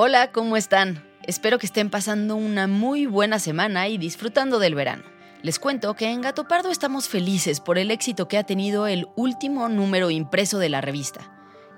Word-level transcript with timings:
Hola, 0.00 0.30
¿cómo 0.30 0.56
están? 0.56 1.04
Espero 1.24 1.58
que 1.58 1.66
estén 1.66 1.90
pasando 1.90 2.36
una 2.36 2.68
muy 2.68 3.06
buena 3.06 3.40
semana 3.40 3.88
y 3.88 3.98
disfrutando 3.98 4.60
del 4.60 4.76
verano. 4.76 5.02
Les 5.42 5.58
cuento 5.58 5.92
que 5.94 6.12
en 6.12 6.20
Gato 6.20 6.46
Pardo 6.46 6.70
estamos 6.70 7.08
felices 7.08 7.58
por 7.58 7.78
el 7.78 7.90
éxito 7.90 8.28
que 8.28 8.38
ha 8.38 8.44
tenido 8.44 8.86
el 8.86 9.08
último 9.16 9.68
número 9.68 10.12
impreso 10.12 10.60
de 10.60 10.68
la 10.68 10.80
revista. 10.80 11.32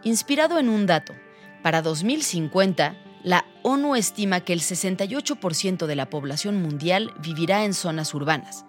Inspirado 0.04 0.58
en 0.58 0.68
un 0.68 0.84
dato, 0.84 1.14
para 1.62 1.80
2050, 1.80 2.94
la 3.24 3.46
ONU 3.62 3.96
estima 3.96 4.41
que 4.41 4.52
el 4.52 4.60
68% 4.60 5.86
de 5.86 5.96
la 5.96 6.10
población 6.10 6.60
mundial 6.60 7.14
vivirá 7.20 7.64
en 7.64 7.72
zonas 7.72 8.12
urbanas 8.12 8.66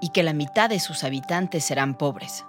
y 0.00 0.12
que 0.12 0.22
la 0.22 0.32
mitad 0.32 0.70
de 0.70 0.80
sus 0.80 1.04
habitantes 1.04 1.62
serán 1.62 1.98
pobres. 1.98 2.46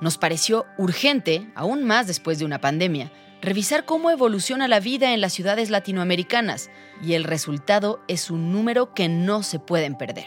Nos 0.00 0.16
pareció 0.16 0.64
urgente, 0.78 1.52
aún 1.54 1.84
más 1.84 2.06
después 2.06 2.38
de 2.38 2.46
una 2.46 2.62
pandemia, 2.62 3.12
revisar 3.40 3.84
cómo 3.84 4.10
evoluciona 4.10 4.68
la 4.68 4.80
vida 4.80 5.14
en 5.14 5.20
las 5.20 5.32
ciudades 5.32 5.70
latinoamericanas 5.70 6.70
y 7.02 7.14
el 7.14 7.24
resultado 7.24 8.00
es 8.08 8.30
un 8.30 8.52
número 8.52 8.94
que 8.94 9.08
no 9.08 9.42
se 9.42 9.58
pueden 9.58 9.96
perder. 9.96 10.26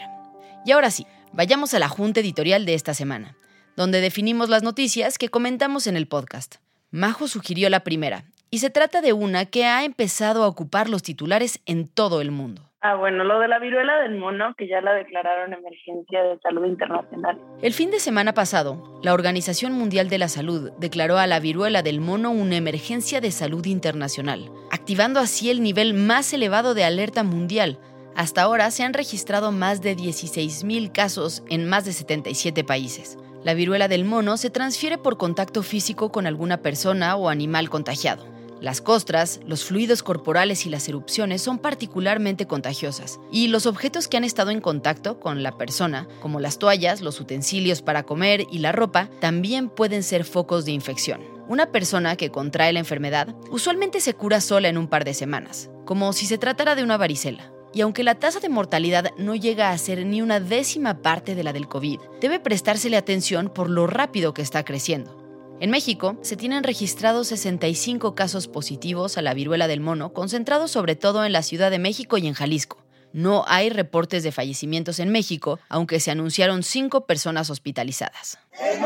Y 0.64 0.72
ahora 0.72 0.90
sí, 0.90 1.06
vayamos 1.32 1.74
a 1.74 1.78
la 1.78 1.88
junta 1.88 2.20
editorial 2.20 2.64
de 2.64 2.74
esta 2.74 2.94
semana, 2.94 3.36
donde 3.76 4.00
definimos 4.00 4.48
las 4.48 4.62
noticias 4.62 5.18
que 5.18 5.28
comentamos 5.28 5.86
en 5.86 5.96
el 5.96 6.08
podcast. 6.08 6.56
Majo 6.90 7.28
sugirió 7.28 7.70
la 7.70 7.84
primera, 7.84 8.24
y 8.50 8.58
se 8.58 8.70
trata 8.70 9.00
de 9.00 9.12
una 9.12 9.46
que 9.46 9.64
ha 9.64 9.84
empezado 9.84 10.44
a 10.44 10.46
ocupar 10.46 10.90
los 10.90 11.02
titulares 11.02 11.60
en 11.64 11.88
todo 11.88 12.20
el 12.20 12.30
mundo. 12.30 12.71
Ah, 12.84 12.96
bueno, 12.96 13.22
lo 13.22 13.38
de 13.38 13.46
la 13.46 13.60
viruela 13.60 14.00
del 14.00 14.18
mono, 14.18 14.56
que 14.58 14.66
ya 14.66 14.80
la 14.80 14.92
declararon 14.92 15.52
emergencia 15.52 16.20
de 16.24 16.36
salud 16.40 16.64
internacional. 16.64 17.38
El 17.62 17.72
fin 17.74 17.92
de 17.92 18.00
semana 18.00 18.34
pasado, 18.34 18.98
la 19.04 19.14
Organización 19.14 19.72
Mundial 19.72 20.08
de 20.08 20.18
la 20.18 20.26
Salud 20.26 20.72
declaró 20.80 21.18
a 21.18 21.28
la 21.28 21.38
viruela 21.38 21.84
del 21.84 22.00
mono 22.00 22.32
una 22.32 22.56
emergencia 22.56 23.20
de 23.20 23.30
salud 23.30 23.66
internacional, 23.66 24.50
activando 24.72 25.20
así 25.20 25.48
el 25.48 25.62
nivel 25.62 25.94
más 25.94 26.32
elevado 26.32 26.74
de 26.74 26.82
alerta 26.82 27.22
mundial. 27.22 27.78
Hasta 28.16 28.42
ahora 28.42 28.68
se 28.72 28.82
han 28.82 28.94
registrado 28.94 29.52
más 29.52 29.80
de 29.80 29.96
16.000 29.96 30.90
casos 30.90 31.44
en 31.48 31.68
más 31.68 31.84
de 31.84 31.92
77 31.92 32.64
países. 32.64 33.16
La 33.44 33.54
viruela 33.54 33.86
del 33.86 34.04
mono 34.04 34.36
se 34.36 34.50
transfiere 34.50 34.98
por 34.98 35.18
contacto 35.18 35.62
físico 35.62 36.10
con 36.10 36.26
alguna 36.26 36.62
persona 36.62 37.14
o 37.14 37.28
animal 37.28 37.70
contagiado. 37.70 38.31
Las 38.62 38.80
costras, 38.80 39.40
los 39.44 39.64
fluidos 39.64 40.04
corporales 40.04 40.66
y 40.66 40.70
las 40.70 40.88
erupciones 40.88 41.42
son 41.42 41.58
particularmente 41.58 42.46
contagiosas, 42.46 43.18
y 43.32 43.48
los 43.48 43.66
objetos 43.66 44.06
que 44.06 44.16
han 44.16 44.22
estado 44.22 44.52
en 44.52 44.60
contacto 44.60 45.18
con 45.18 45.42
la 45.42 45.58
persona, 45.58 46.06
como 46.20 46.38
las 46.38 46.60
toallas, 46.60 47.00
los 47.00 47.18
utensilios 47.18 47.82
para 47.82 48.04
comer 48.04 48.46
y 48.52 48.60
la 48.60 48.70
ropa, 48.70 49.10
también 49.20 49.68
pueden 49.68 50.04
ser 50.04 50.22
focos 50.22 50.64
de 50.64 50.70
infección. 50.70 51.22
Una 51.48 51.72
persona 51.72 52.14
que 52.14 52.30
contrae 52.30 52.72
la 52.72 52.78
enfermedad 52.78 53.34
usualmente 53.50 54.00
se 54.00 54.14
cura 54.14 54.40
sola 54.40 54.68
en 54.68 54.78
un 54.78 54.86
par 54.86 55.04
de 55.04 55.14
semanas, 55.14 55.68
como 55.84 56.12
si 56.12 56.26
se 56.26 56.38
tratara 56.38 56.76
de 56.76 56.84
una 56.84 56.96
varicela. 56.96 57.50
Y 57.74 57.80
aunque 57.80 58.04
la 58.04 58.14
tasa 58.14 58.38
de 58.38 58.48
mortalidad 58.48 59.10
no 59.16 59.34
llega 59.34 59.70
a 59.70 59.78
ser 59.78 60.06
ni 60.06 60.22
una 60.22 60.38
décima 60.38 61.02
parte 61.02 61.34
de 61.34 61.42
la 61.42 61.52
del 61.52 61.66
COVID, 61.66 61.98
debe 62.20 62.38
prestársele 62.38 62.96
atención 62.96 63.50
por 63.52 63.68
lo 63.68 63.88
rápido 63.88 64.34
que 64.34 64.42
está 64.42 64.64
creciendo. 64.64 65.21
En 65.62 65.70
México 65.70 66.18
se 66.22 66.36
tienen 66.36 66.64
registrados 66.64 67.28
65 67.28 68.16
casos 68.16 68.48
positivos 68.48 69.16
a 69.16 69.22
la 69.22 69.32
viruela 69.32 69.68
del 69.68 69.78
mono, 69.78 70.12
concentrados 70.12 70.72
sobre 70.72 70.96
todo 70.96 71.24
en 71.24 71.32
la 71.32 71.44
Ciudad 71.44 71.70
de 71.70 71.78
México 71.78 72.18
y 72.18 72.26
en 72.26 72.34
Jalisco. 72.34 72.82
No 73.12 73.44
hay 73.46 73.70
reportes 73.70 74.24
de 74.24 74.32
fallecimientos 74.32 74.98
en 74.98 75.10
México, 75.10 75.60
aunque 75.68 76.00
se 76.00 76.10
anunciaron 76.10 76.64
cinco 76.64 77.06
personas 77.06 77.48
hospitalizadas 77.48 78.40
este 78.50 78.80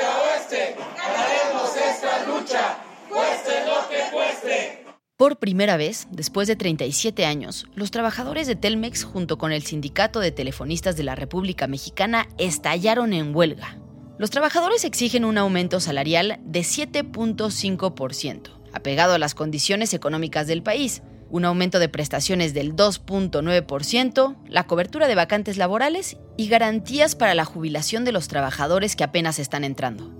a 0.00 0.20
oeste, 0.20 0.74
ganaremos 0.96 1.76
esta 1.76 2.24
lucha, 2.24 2.78
cueste 3.10 3.66
lo 3.66 3.86
que 3.90 4.10
cueste. 4.10 4.86
Por 5.22 5.36
primera 5.36 5.76
vez, 5.76 6.08
después 6.10 6.48
de 6.48 6.56
37 6.56 7.24
años, 7.26 7.68
los 7.76 7.92
trabajadores 7.92 8.48
de 8.48 8.56
Telmex 8.56 9.04
junto 9.04 9.38
con 9.38 9.52
el 9.52 9.62
Sindicato 9.62 10.18
de 10.18 10.32
Telefonistas 10.32 10.96
de 10.96 11.04
la 11.04 11.14
República 11.14 11.68
Mexicana 11.68 12.26
estallaron 12.38 13.12
en 13.12 13.32
huelga. 13.32 13.78
Los 14.18 14.30
trabajadores 14.30 14.84
exigen 14.84 15.24
un 15.24 15.38
aumento 15.38 15.78
salarial 15.78 16.40
de 16.44 16.62
7.5%, 16.62 18.50
apegado 18.72 19.14
a 19.14 19.18
las 19.20 19.36
condiciones 19.36 19.94
económicas 19.94 20.48
del 20.48 20.64
país, 20.64 21.04
un 21.30 21.44
aumento 21.44 21.78
de 21.78 21.88
prestaciones 21.88 22.52
del 22.52 22.74
2.9%, 22.74 24.36
la 24.48 24.66
cobertura 24.66 25.06
de 25.06 25.14
vacantes 25.14 25.56
laborales 25.56 26.16
y 26.36 26.48
garantías 26.48 27.14
para 27.14 27.36
la 27.36 27.44
jubilación 27.44 28.04
de 28.04 28.10
los 28.10 28.26
trabajadores 28.26 28.96
que 28.96 29.04
apenas 29.04 29.38
están 29.38 29.62
entrando. 29.62 30.12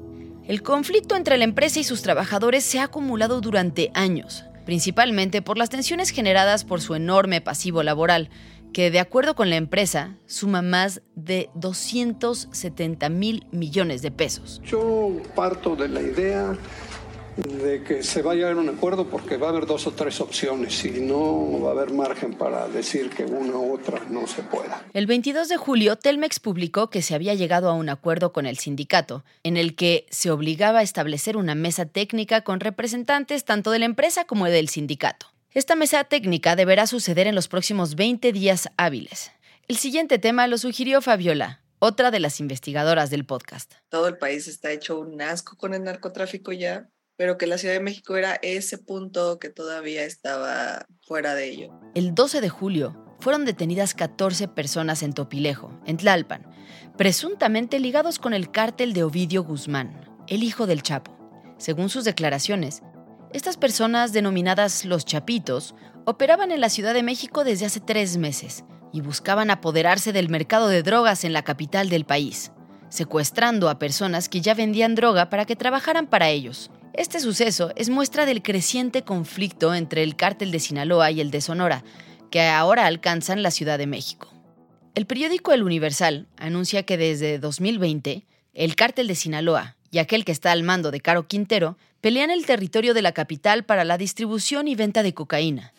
El 0.47 0.63
conflicto 0.63 1.17
entre 1.17 1.39
la 1.39 1.45
empresa 1.45 1.81
y 1.81 1.85
sus 1.85 2.03
trabajadores 2.03 2.63
se 2.63 2.79
ha 2.79 2.85
acumulado 2.85 3.41
durante 3.41 3.91
años, 3.95 4.45
principalmente 4.65 5.43
por 5.43 5.59
las 5.59 5.71
tensiones 5.71 6.11
generadas 6.11 6.65
por 6.65 6.81
su 6.81 6.95
enorme 6.95 7.41
pasivo 7.41 7.83
laboral, 7.83 8.31
que 8.73 8.91
de 8.91 9.01
acuerdo 9.01 9.35
con 9.35 9.51
la 9.51 9.57
empresa 9.57 10.17
suma 10.27 10.63
más 10.63 11.03
de 11.15 11.51
270 11.55 13.09
mil 13.11 13.47
millones 13.53 14.03
de 14.03 14.11
pesos. 14.11 14.61
Yo 14.65 15.11
parto 15.35 15.77
de 15.77 15.89
la 15.89 16.01
idea 16.01 16.57
de 17.37 17.83
que 17.83 18.03
se 18.03 18.23
vaya 18.23 18.47
a 18.47 18.51
llegar 18.51 18.57
a 18.59 18.61
un 18.61 18.77
acuerdo 18.77 19.09
porque 19.09 19.37
va 19.37 19.47
a 19.47 19.51
haber 19.51 19.67
dos 19.67 19.87
o 19.87 19.93
tres 19.93 20.21
opciones 20.21 20.85
y 20.85 21.01
no 21.01 21.61
va 21.61 21.71
a 21.71 21.73
haber 21.73 21.93
margen 21.93 22.35
para 22.35 22.69
decir 22.69 23.11
que 23.11 23.25
una 23.25 23.57
u 23.57 23.75
otra 23.75 24.01
no 24.11 24.27
se 24.27 24.43
pueda. 24.43 24.85
El 24.93 25.07
22 25.07 25.49
de 25.49 25.57
julio, 25.57 25.97
Telmex 25.97 26.41
publicó 26.41 26.91
que 26.91 27.03
se 27.03 27.15
había 27.15 27.35
llegado 27.35 27.71
a 27.71 27.75
un 27.75 27.89
acuerdo 27.89 28.33
con 28.33 28.47
el 28.47 28.59
sindicato, 28.59 29.25
en 29.43 29.57
el 29.57 29.75
que 29.75 30.07
se 30.11 30.31
obligaba 30.31 30.81
a 30.81 30.83
establecer 30.83 31.37
una 31.37 31.55
mesa 31.55 31.87
técnica 31.87 32.43
con 32.43 32.61
representantes 32.61 33.45
tanto 33.45 33.71
de 33.71 33.79
la 33.79 33.87
empresa 33.87 34.25
como 34.25 34.47
del 34.47 34.69
sindicato. 34.69 35.27
Esta 35.55 35.75
mesa 35.75 36.05
técnica 36.05 36.57
deberá 36.57 36.87
suceder 36.87 37.27
en 37.27 37.35
los 37.35 37.49
próximos 37.49 37.95
20 37.95 38.33
días 38.33 38.69
hábiles. 38.77 39.33
El 39.69 39.77
siguiente 39.77 40.19
tema 40.19 40.47
lo 40.47 40.59
sugirió 40.59 41.01
Fabiola, 41.01 41.63
otra 41.79 42.11
de 42.11 42.21
las 42.21 42.41
investigadoras 42.41 43.11
del 43.11 43.27
podcast. 43.27 43.73
Todo 43.89 44.09
el 44.09 44.17
país 44.17 44.49
está 44.49 44.71
hecho 44.71 44.99
un 44.99 45.21
asco 45.21 45.57
con 45.57 45.75
el 45.75 45.83
narcotráfico 45.83 46.53
ya, 46.53 46.89
pero 47.17 47.39
que 47.39 47.47
la 47.47 47.59
Ciudad 47.59 47.75
de 47.75 47.81
México 47.81 48.17
era 48.17 48.39
ese 48.43 48.79
punto 48.79 49.39
que 49.39 49.51
todavía 49.51 50.05
estaba 50.05 50.87
fuera 51.07 51.35
de 51.35 51.51
ello. 51.51 51.81
El 51.95 52.15
12 52.15 52.41
de 52.41 52.49
julio 52.49 52.97
fueron 53.21 53.45
detenidas 53.45 53.95
14 53.95 54.49
personas 54.49 55.03
en 55.03 55.13
Topilejo, 55.13 55.79
en 55.87 55.97
Tlalpan, 55.97 56.47
presuntamente 56.97 57.79
ligados 57.79 58.19
con 58.19 58.35
el 58.35 58.51
cártel 58.51 58.93
de 58.93 59.05
Ovidio 59.05 59.45
Guzmán, 59.45 60.11
el 60.27 60.43
hijo 60.43 60.67
del 60.67 60.83
Chapo. 60.83 61.17
Según 61.59 61.89
sus 61.89 62.05
declaraciones, 62.05 62.83
estas 63.33 63.57
personas, 63.57 64.13
denominadas 64.13 64.85
los 64.85 65.05
Chapitos, 65.05 65.75
operaban 66.05 66.51
en 66.51 66.61
la 66.61 66.69
Ciudad 66.69 66.95
de 66.95 67.03
México 67.03 67.45
desde 67.45 67.67
hace 67.67 67.81
tres 67.81 68.17
meses 68.17 68.65
y 68.93 69.01
buscaban 69.01 69.51
apoderarse 69.51 70.13
del 70.13 70.29
mercado 70.29 70.69
de 70.69 70.83
drogas 70.83 71.25
en 71.25 71.33
la 71.33 71.43
capital 71.43 71.89
del 71.89 72.05
país, 72.05 72.53
secuestrando 72.89 73.71
a 73.71 73.79
personas 73.79 74.29
que 74.29 74.41
ya 74.41 74.55
vendían 74.55 74.95
droga 74.95 75.31
para 75.31 75.47
que 75.47 75.57
trabajaran 75.57 76.07
para 76.07 76.29
ellos. 76.29 76.71
Este 76.95 77.21
suceso 77.21 77.73
es 77.75 77.89
muestra 77.89 78.27
del 78.27 78.43
creciente 78.43 79.03
conflicto 79.03 79.75
entre 79.75 80.03
el 80.03 80.15
cártel 80.15 80.51
de 80.53 80.61
Sinaloa 80.61 81.11
y 81.11 81.23
el 81.23 81.31
de 81.31 81.41
Sonora, 81.41 81.85
que 82.31 82.43
ahora 82.43 82.85
alcanzan 82.85 83.43
la 83.43 83.51
Ciudad 83.51 83.79
de 83.79 83.87
México. 83.87 84.29
El 84.95 85.07
periódico 85.07 85.53
El 85.53 85.63
Universal 85.63 86.27
anuncia 86.37 86.83
que 86.83 86.99
desde 86.99 87.39
2020 87.39 88.27
el 88.53 88.77
cártel 88.77 89.07
de 89.07 89.15
Sinaloa 89.15 89.77
y 89.91 89.99
aquel 89.99 90.27
que 90.27 90.33
está 90.33 90.53
al 90.53 90.65
mando 90.65 90.91
de 90.91 91.01
Caro 91.01 91.27
Quintero 91.27 91.79
pelean 92.03 92.31
el 92.31 92.45
territorio 92.45 92.93
de 92.93 93.01
la 93.01 93.13
capital 93.13 93.65
para 93.65 93.85
la 93.85 93.97
distribución 93.97 94.69
y 94.69 94.75
venta 94.75 95.03
de 95.03 95.15
cocaína. 95.15 95.73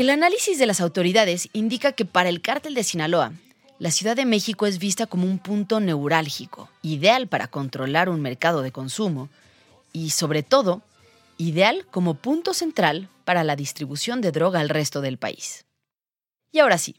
El 0.00 0.08
análisis 0.08 0.58
de 0.58 0.64
las 0.64 0.80
autoridades 0.80 1.50
indica 1.52 1.92
que 1.92 2.06
para 2.06 2.30
el 2.30 2.40
cártel 2.40 2.72
de 2.72 2.84
Sinaloa, 2.84 3.34
la 3.78 3.90
Ciudad 3.90 4.16
de 4.16 4.24
México 4.24 4.66
es 4.66 4.78
vista 4.78 5.06
como 5.06 5.26
un 5.26 5.38
punto 5.38 5.78
neurálgico, 5.78 6.70
ideal 6.80 7.28
para 7.28 7.48
controlar 7.48 8.08
un 8.08 8.22
mercado 8.22 8.62
de 8.62 8.72
consumo 8.72 9.28
y, 9.92 10.08
sobre 10.08 10.42
todo, 10.42 10.80
ideal 11.36 11.84
como 11.90 12.14
punto 12.14 12.54
central 12.54 13.10
para 13.26 13.44
la 13.44 13.56
distribución 13.56 14.22
de 14.22 14.32
droga 14.32 14.60
al 14.60 14.70
resto 14.70 15.02
del 15.02 15.18
país. 15.18 15.66
Y 16.50 16.60
ahora 16.60 16.78
sí, 16.78 16.96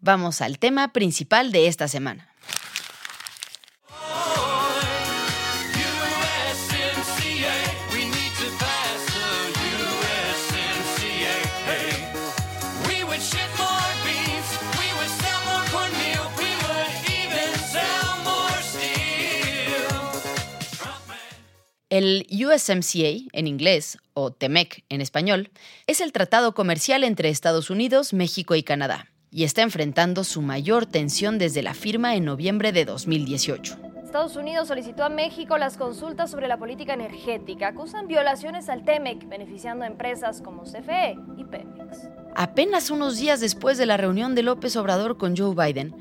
vamos 0.00 0.42
al 0.42 0.58
tema 0.58 0.92
principal 0.92 1.52
de 1.52 1.68
esta 1.68 1.88
semana. 1.88 2.28
El 21.88 22.26
USMCA, 22.32 23.28
en 23.32 23.46
inglés, 23.46 23.98
o 24.12 24.32
TEMEC 24.32 24.84
en 24.88 25.00
español, 25.00 25.50
es 25.86 26.00
el 26.00 26.10
tratado 26.10 26.52
comercial 26.52 27.04
entre 27.04 27.28
Estados 27.28 27.70
Unidos, 27.70 28.12
México 28.12 28.56
y 28.56 28.64
Canadá, 28.64 29.06
y 29.30 29.44
está 29.44 29.62
enfrentando 29.62 30.24
su 30.24 30.42
mayor 30.42 30.86
tensión 30.86 31.38
desde 31.38 31.62
la 31.62 31.74
firma 31.74 32.16
en 32.16 32.24
noviembre 32.24 32.72
de 32.72 32.86
2018. 32.86 33.78
Estados 34.02 34.34
Unidos 34.34 34.66
solicitó 34.66 35.04
a 35.04 35.10
México 35.10 35.58
las 35.58 35.76
consultas 35.76 36.28
sobre 36.28 36.48
la 36.48 36.58
política 36.58 36.94
energética. 36.94 37.68
Acusan 37.68 38.08
violaciones 38.08 38.68
al 38.68 38.84
TEMEC, 38.84 39.28
beneficiando 39.28 39.84
a 39.84 39.86
empresas 39.86 40.42
como 40.42 40.64
CFE 40.64 41.16
y 41.36 41.44
Pemex. 41.44 42.08
Apenas 42.34 42.90
unos 42.90 43.16
días 43.16 43.38
después 43.38 43.78
de 43.78 43.86
la 43.86 43.96
reunión 43.96 44.34
de 44.34 44.42
López 44.42 44.74
Obrador 44.74 45.18
con 45.18 45.36
Joe 45.36 45.54
Biden, 45.54 45.94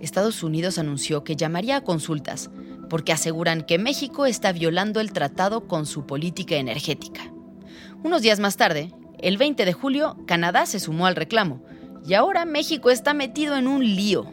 Estados 0.00 0.42
Unidos 0.42 0.78
anunció 0.78 1.24
que 1.24 1.36
llamaría 1.36 1.76
a 1.76 1.80
consultas 1.82 2.50
porque 2.88 3.12
aseguran 3.12 3.62
que 3.62 3.78
México 3.78 4.26
está 4.26 4.52
violando 4.52 5.00
el 5.00 5.12
tratado 5.12 5.66
con 5.66 5.86
su 5.86 6.06
política 6.06 6.56
energética. 6.56 7.32
Unos 8.02 8.22
días 8.22 8.40
más 8.40 8.56
tarde, 8.56 8.92
el 9.18 9.38
20 9.38 9.64
de 9.64 9.72
julio, 9.72 10.16
Canadá 10.26 10.66
se 10.66 10.80
sumó 10.80 11.06
al 11.06 11.16
reclamo 11.16 11.62
y 12.06 12.14
ahora 12.14 12.44
México 12.44 12.90
está 12.90 13.14
metido 13.14 13.56
en 13.56 13.66
un 13.66 13.84
lío. 13.84 14.32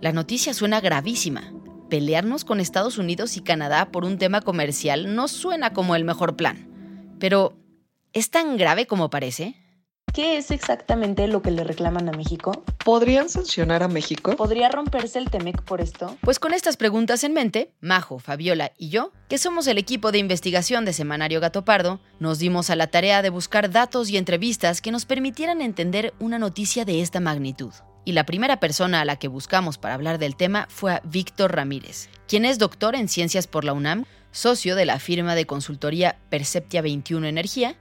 La 0.00 0.12
noticia 0.12 0.54
suena 0.54 0.80
gravísima. 0.80 1.52
Pelearnos 1.88 2.44
con 2.44 2.60
Estados 2.60 2.98
Unidos 2.98 3.36
y 3.36 3.40
Canadá 3.40 3.90
por 3.90 4.04
un 4.04 4.18
tema 4.18 4.40
comercial 4.40 5.14
no 5.14 5.28
suena 5.28 5.72
como 5.72 5.96
el 5.96 6.04
mejor 6.04 6.36
plan. 6.36 6.68
Pero, 7.18 7.56
¿es 8.12 8.30
tan 8.30 8.56
grave 8.56 8.86
como 8.86 9.10
parece? 9.10 9.56
¿Qué 10.18 10.36
es 10.36 10.50
exactamente 10.50 11.28
lo 11.28 11.42
que 11.42 11.52
le 11.52 11.62
reclaman 11.62 12.08
a 12.08 12.10
México? 12.10 12.64
¿Podrían 12.84 13.28
sancionar 13.28 13.84
a 13.84 13.88
México? 13.88 14.34
¿Podría 14.34 14.68
romperse 14.68 15.20
el 15.20 15.30
TEMEC 15.30 15.62
por 15.62 15.80
esto? 15.80 16.16
Pues 16.22 16.40
con 16.40 16.52
estas 16.52 16.76
preguntas 16.76 17.22
en 17.22 17.34
mente, 17.34 17.70
Majo, 17.80 18.18
Fabiola 18.18 18.72
y 18.76 18.88
yo, 18.88 19.12
que 19.28 19.38
somos 19.38 19.68
el 19.68 19.78
equipo 19.78 20.10
de 20.10 20.18
investigación 20.18 20.84
de 20.84 20.92
Semanario 20.92 21.38
Gato 21.38 21.64
Pardo, 21.64 22.00
nos 22.18 22.40
dimos 22.40 22.68
a 22.68 22.74
la 22.74 22.88
tarea 22.88 23.22
de 23.22 23.30
buscar 23.30 23.70
datos 23.70 24.10
y 24.10 24.16
entrevistas 24.16 24.80
que 24.80 24.90
nos 24.90 25.06
permitieran 25.06 25.62
entender 25.62 26.12
una 26.18 26.40
noticia 26.40 26.84
de 26.84 27.00
esta 27.00 27.20
magnitud. 27.20 27.70
Y 28.04 28.10
la 28.10 28.26
primera 28.26 28.58
persona 28.58 29.00
a 29.02 29.04
la 29.04 29.20
que 29.20 29.28
buscamos 29.28 29.78
para 29.78 29.94
hablar 29.94 30.18
del 30.18 30.34
tema 30.34 30.66
fue 30.68 30.94
a 30.94 31.02
Víctor 31.04 31.54
Ramírez, 31.54 32.08
quien 32.26 32.44
es 32.44 32.58
doctor 32.58 32.96
en 32.96 33.06
ciencias 33.06 33.46
por 33.46 33.62
la 33.62 33.72
UNAM, 33.72 34.04
socio 34.32 34.74
de 34.74 34.84
la 34.84 34.98
firma 34.98 35.36
de 35.36 35.46
consultoría 35.46 36.18
Perceptia 36.28 36.82
21 36.82 37.24
Energía 37.28 37.76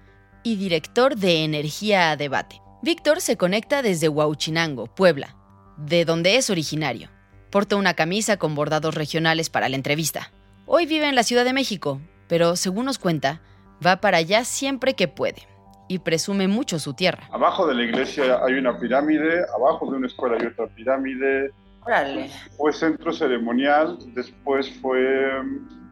y 0.47 0.55
director 0.55 1.17
de 1.17 1.43
Energía 1.43 2.11
a 2.11 2.15
Debate. 2.15 2.61
Víctor 2.81 3.19
se 3.19 3.35
conecta 3.35 3.81
desde 3.81 4.07
Huauchinango, 4.07 4.87
Puebla, 4.87 5.35
de 5.75 6.05
donde 6.05 6.37
es 6.37 6.49
originario. 6.49 7.09
Porta 7.51 7.75
una 7.75 7.95
camisa 7.95 8.37
con 8.37 8.55
bordados 8.55 8.95
regionales 8.95 9.49
para 9.49 9.67
la 9.67 9.75
entrevista. 9.75 10.31
Hoy 10.65 10.85
vive 10.85 11.09
en 11.09 11.15
la 11.15 11.23
Ciudad 11.23 11.43
de 11.43 11.51
México, 11.51 11.99
pero 12.29 12.55
según 12.55 12.85
nos 12.85 12.97
cuenta, 12.97 13.41
va 13.85 13.99
para 13.99 14.19
allá 14.19 14.45
siempre 14.45 14.93
que 14.93 15.09
puede 15.09 15.45
y 15.89 15.99
presume 15.99 16.47
mucho 16.47 16.79
su 16.79 16.93
tierra. 16.93 17.27
Abajo 17.33 17.67
de 17.67 17.75
la 17.75 17.83
iglesia 17.83 18.39
hay 18.41 18.53
una 18.53 18.79
pirámide, 18.79 19.43
abajo 19.53 19.91
de 19.91 19.97
una 19.97 20.07
escuela 20.07 20.37
hay 20.39 20.47
otra 20.47 20.67
pirámide. 20.67 21.51
Órale. 21.85 22.29
Fue 22.55 22.71
centro 22.71 23.11
ceremonial, 23.11 23.97
después 24.13 24.71
fue 24.79 25.41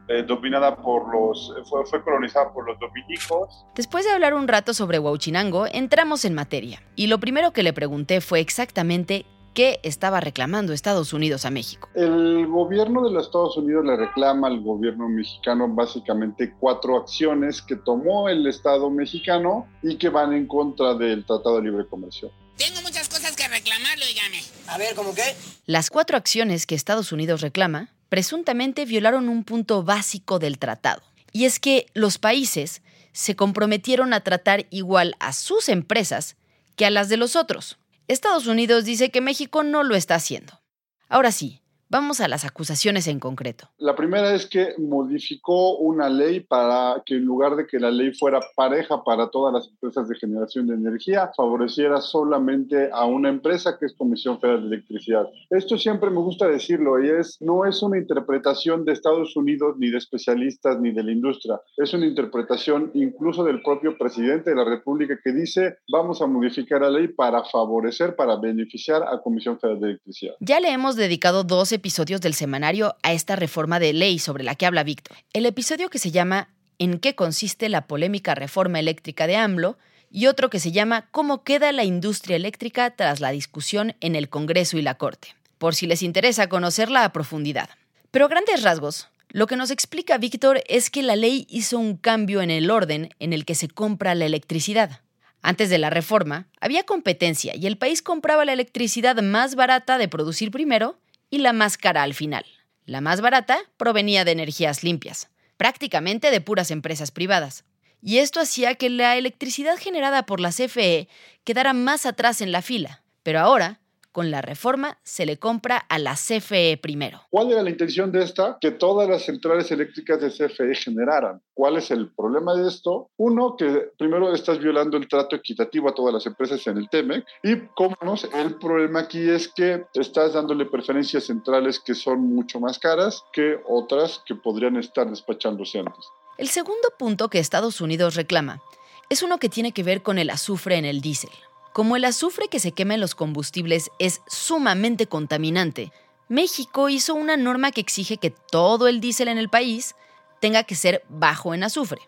eh, 0.07 0.23
dominada 0.23 0.75
por 0.75 1.11
los, 1.11 1.53
fue, 1.69 1.85
fue, 1.85 2.03
colonizada 2.03 2.53
por 2.53 2.67
los 2.67 2.79
dominicos. 2.79 3.65
Después 3.75 4.05
de 4.05 4.11
hablar 4.11 4.33
un 4.33 4.47
rato 4.47 4.73
sobre 4.73 4.99
Huauchinango, 4.99 5.65
entramos 5.67 6.25
en 6.25 6.33
materia. 6.33 6.81
Y 6.95 7.07
lo 7.07 7.19
primero 7.19 7.51
que 7.51 7.63
le 7.63 7.73
pregunté 7.73 8.21
fue 8.21 8.39
exactamente 8.39 9.25
qué 9.55 9.79
estaba 9.83 10.19
reclamando 10.19 10.73
Estados 10.73 11.13
Unidos 11.13 11.45
a 11.45 11.49
México. 11.49 11.89
El 11.95 12.45
gobierno 12.45 13.05
de 13.05 13.11
los 13.11 13.25
Estados 13.25 13.57
Unidos 13.57 13.85
le 13.85 13.95
reclama 13.95 14.47
al 14.47 14.61
gobierno 14.61 15.09
mexicano 15.09 15.67
básicamente 15.69 16.53
cuatro 16.59 16.97
acciones 16.97 17.61
que 17.61 17.77
tomó 17.77 18.29
el 18.29 18.45
Estado 18.45 18.91
mexicano 18.91 19.67
y 19.81 19.97
que 19.97 20.09
van 20.09 20.33
en 20.33 20.45
contra 20.45 20.93
del 20.93 21.25
Tratado 21.25 21.55
de 21.57 21.63
Libre 21.63 21.87
Comercio. 21.87 22.31
Tengo 22.57 22.81
muchas 22.83 23.09
cosas 23.09 23.35
que 23.35 23.47
reclamarle, 23.47 24.05
dígame. 24.05 24.41
A 24.67 24.77
ver, 24.77 24.93
¿cómo 24.95 25.13
qué? 25.15 25.35
Las 25.65 25.89
cuatro 25.89 26.15
acciones 26.17 26.65
que 26.67 26.75
Estados 26.75 27.11
Unidos 27.11 27.41
reclama 27.41 27.89
presuntamente 28.15 28.85
violaron 28.85 29.27
un 29.27 29.43
punto 29.43 29.83
básico 29.83 30.39
del 30.39 30.57
tratado. 30.57 31.03
Y 31.33 31.43
es 31.43 31.59
que 31.59 31.87
los 31.93 32.17
países 32.17 32.81
se 33.11 33.35
comprometieron 33.35 34.13
a 34.13 34.21
tratar 34.21 34.67
igual 34.69 35.17
a 35.19 35.33
sus 35.33 35.67
empresas 35.67 36.37
que 36.77 36.85
a 36.85 36.91
las 36.91 37.09
de 37.09 37.17
los 37.17 37.35
otros. 37.35 37.77
Estados 38.07 38.47
Unidos 38.47 38.85
dice 38.85 39.11
que 39.11 39.19
México 39.19 39.63
no 39.63 39.83
lo 39.83 39.97
está 39.97 40.15
haciendo. 40.15 40.61
Ahora 41.09 41.33
sí, 41.33 41.59
Vamos 41.87 42.19
a 42.19 42.27
las 42.27 42.45
acusaciones 42.45 43.07
en 43.07 43.19
concreto. 43.19 43.69
La 43.77 43.95
primera 43.95 44.33
es 44.33 44.45
que 44.45 44.73
modificó 44.77 45.77
una 45.77 46.09
ley 46.09 46.41
para 46.41 47.01
que 47.05 47.15
en 47.15 47.25
lugar 47.25 47.55
de 47.55 47.65
que 47.65 47.79
la 47.79 47.89
ley 47.89 48.11
fuera 48.11 48.41
pareja 48.55 49.03
para 49.03 49.29
todas 49.29 49.53
las 49.53 49.67
empresas 49.67 50.09
de 50.09 50.15
generación 50.15 50.67
de 50.67 50.73
energía, 50.73 51.31
favoreciera 51.37 52.01
solamente 52.01 52.89
a 52.91 53.05
una 53.05 53.29
empresa 53.29 53.77
que 53.79 53.85
es 53.85 53.93
Comisión 53.93 54.39
Federal 54.41 54.61
de 54.61 54.75
Electricidad. 54.75 55.25
Esto 55.49 55.77
siempre 55.77 56.09
me 56.09 56.17
gusta 56.17 56.47
decirlo 56.47 57.01
y 57.01 57.09
es 57.09 57.37
no 57.39 57.65
es 57.65 57.81
una 57.81 57.97
interpretación 57.97 58.83
de 58.83 58.91
Estados 58.91 59.35
Unidos 59.37 59.75
ni 59.77 59.89
de 59.89 59.97
especialistas 59.97 60.77
ni 60.81 60.91
de 60.91 61.03
la 61.03 61.11
industria, 61.11 61.61
es 61.77 61.93
una 61.93 62.07
interpretación 62.07 62.91
incluso 62.93 63.43
del 63.45 63.61
propio 63.61 63.97
presidente 63.97 64.49
de 64.49 64.55
la 64.55 64.65
República 64.65 65.17
que 65.23 65.31
dice 65.31 65.77
vamos 65.89 66.21
a 66.21 66.27
modificar 66.27 66.81
la 66.81 66.89
ley 66.89 67.07
para 67.07 67.43
favorecer, 67.45 68.15
para 68.17 68.35
beneficiar 68.35 69.03
a 69.03 69.21
Comisión 69.21 69.57
Federal 69.59 69.79
de 69.79 69.87
Electricidad. 69.91 70.33
Ya 70.41 70.59
le 70.59 70.71
hemos 70.71 70.97
dedicado 70.97 71.45
dos 71.45 71.71
episodios 71.71 71.84
del 71.85 72.33
semanario 72.33 72.95
a 73.03 73.13
esta 73.13 73.35
reforma 73.35 73.79
de 73.79 73.93
ley 73.93 74.17
sobre 74.17 74.43
la 74.43 74.55
que 74.55 74.65
habla 74.65 74.83
Víctor. 74.83 75.17
El 75.33 75.45
episodio 75.45 75.91
que 75.91 75.99
se 75.99 76.09
llama 76.09 76.49
¿En 76.79 76.97
qué 76.97 77.13
consiste 77.13 77.69
la 77.69 77.85
polémica 77.85 78.33
reforma 78.33 78.79
eléctrica 78.79 79.27
de 79.27 79.35
AMLO? 79.35 79.77
y 80.09 80.25
otro 80.25 80.49
que 80.49 80.59
se 80.59 80.71
llama 80.71 81.07
¿Cómo 81.11 81.43
queda 81.43 81.71
la 81.71 81.83
industria 81.83 82.37
eléctrica 82.37 82.95
tras 82.95 83.19
la 83.19 83.29
discusión 83.29 83.95
en 83.99 84.15
el 84.15 84.29
Congreso 84.29 84.79
y 84.79 84.81
la 84.81 84.95
Corte? 84.95 85.35
Por 85.59 85.75
si 85.75 85.85
les 85.85 86.01
interesa 86.01 86.49
conocerla 86.49 87.03
a 87.03 87.13
profundidad. 87.13 87.69
Pero 88.09 88.25
a 88.25 88.29
grandes 88.29 88.63
rasgos, 88.63 89.09
lo 89.29 89.45
que 89.45 89.55
nos 89.55 89.69
explica 89.69 90.17
Víctor 90.17 90.63
es 90.67 90.89
que 90.89 91.03
la 91.03 91.15
ley 91.15 91.45
hizo 91.51 91.77
un 91.77 91.97
cambio 91.97 92.41
en 92.41 92.49
el 92.49 92.71
orden 92.71 93.09
en 93.19 93.31
el 93.31 93.45
que 93.45 93.53
se 93.53 93.67
compra 93.67 94.15
la 94.15 94.25
electricidad. 94.25 95.01
Antes 95.43 95.69
de 95.69 95.77
la 95.77 95.91
reforma, 95.91 96.47
había 96.59 96.83
competencia 96.83 97.55
y 97.55 97.67
el 97.67 97.77
país 97.77 98.01
compraba 98.01 98.43
la 98.43 98.53
electricidad 98.53 99.21
más 99.21 99.53
barata 99.53 99.99
de 99.99 100.07
producir 100.07 100.49
primero 100.49 100.97
y 101.29 101.39
la 101.39 101.53
más 101.53 101.77
cara 101.77 102.03
al 102.03 102.13
final. 102.13 102.45
La 102.85 103.01
más 103.01 103.21
barata 103.21 103.59
provenía 103.77 104.25
de 104.25 104.31
energías 104.31 104.83
limpias, 104.83 105.29
prácticamente 105.57 106.31
de 106.31 106.41
puras 106.41 106.71
empresas 106.71 107.11
privadas. 107.11 107.65
Y 108.01 108.19
esto 108.19 108.39
hacía 108.39 108.75
que 108.75 108.89
la 108.89 109.17
electricidad 109.17 109.77
generada 109.77 110.25
por 110.25 110.39
la 110.39 110.51
CFE 110.51 111.07
quedara 111.43 111.73
más 111.73 112.05
atrás 112.05 112.41
en 112.41 112.51
la 112.51 112.61
fila. 112.61 113.03
Pero 113.23 113.39
ahora, 113.39 113.79
con 114.15 114.31
la 114.31 114.41
reforma 114.41 114.97
se 115.03 115.25
le 115.25 115.39
compra 115.39 115.77
a 115.77 115.99
la 115.99 116.13
CFE 116.13 116.79
primero. 116.81 117.23
¿Cuál 117.29 117.51
era 117.51 117.61
la 117.61 117.69
intención 117.69 118.13
de 118.13 118.23
esta? 118.23 118.57
Que 118.61 118.71
todas 118.71 119.09
las 119.09 119.25
centrales 119.25 119.69
eléctricas 119.71 120.21
de 120.21 120.29
CFE 120.29 120.73
generaran. 120.73 121.41
¿Cuál 121.53 121.75
es 121.75 121.91
el 121.91 122.13
problema 122.15 122.55
de 122.55 122.65
esto? 122.65 123.09
Uno, 123.17 123.57
que 123.57 123.89
primero 123.97 124.33
estás 124.33 124.59
violando 124.59 124.95
el 124.95 125.09
trato 125.09 125.35
equitativo 125.35 125.89
a 125.89 125.93
todas 125.93 126.13
las 126.13 126.25
empresas 126.25 126.65
en 126.65 126.77
el 126.77 126.89
TEMEC 126.89 127.25
y, 127.43 127.57
cómo 127.75 127.97
no, 128.03 128.15
el 128.33 128.55
problema 128.55 129.01
aquí 129.01 129.29
es 129.29 129.49
que 129.49 129.83
estás 129.93 130.31
dándole 130.31 130.65
preferencias 130.65 131.25
centrales 131.25 131.81
que 131.81 131.93
son 131.93 132.21
mucho 132.21 132.61
más 132.61 132.79
caras 132.79 133.21
que 133.33 133.59
otras 133.67 134.23
que 134.25 134.35
podrían 134.35 134.77
estar 134.77 135.09
despachándose 135.09 135.79
antes. 135.79 136.05
El 136.37 136.47
segundo 136.47 136.87
punto 136.97 137.27
que 137.27 137.39
Estados 137.39 137.81
Unidos 137.81 138.15
reclama 138.15 138.61
es 139.09 139.23
uno 139.23 139.39
que 139.39 139.49
tiene 139.49 139.73
que 139.73 139.83
ver 139.83 140.03
con 140.03 140.19
el 140.19 140.29
azufre 140.29 140.77
en 140.77 140.85
el 140.85 141.01
diésel. 141.01 141.31
Como 141.75 141.97
el 141.97 142.05
azufre 142.05 142.47
que 142.47 142.61
se 142.61 142.71
quema 142.71 142.93
en 142.93 143.01
los 143.01 143.15
combustibles 143.15 143.91
es 143.99 144.21
sumamente 144.27 145.07
contaminante, 145.07 145.91
México 146.29 146.87
hizo 146.87 147.13
una 147.15 147.35
norma 147.35 147.71
que 147.71 147.81
exige 147.81 148.15
que 148.15 148.29
todo 148.29 148.87
el 148.87 149.01
diésel 149.01 149.27
en 149.27 149.37
el 149.37 149.49
país 149.49 149.93
tenga 150.39 150.63
que 150.63 150.75
ser 150.75 151.03
bajo 151.09 151.53
en 151.53 151.63
azufre. 151.63 151.99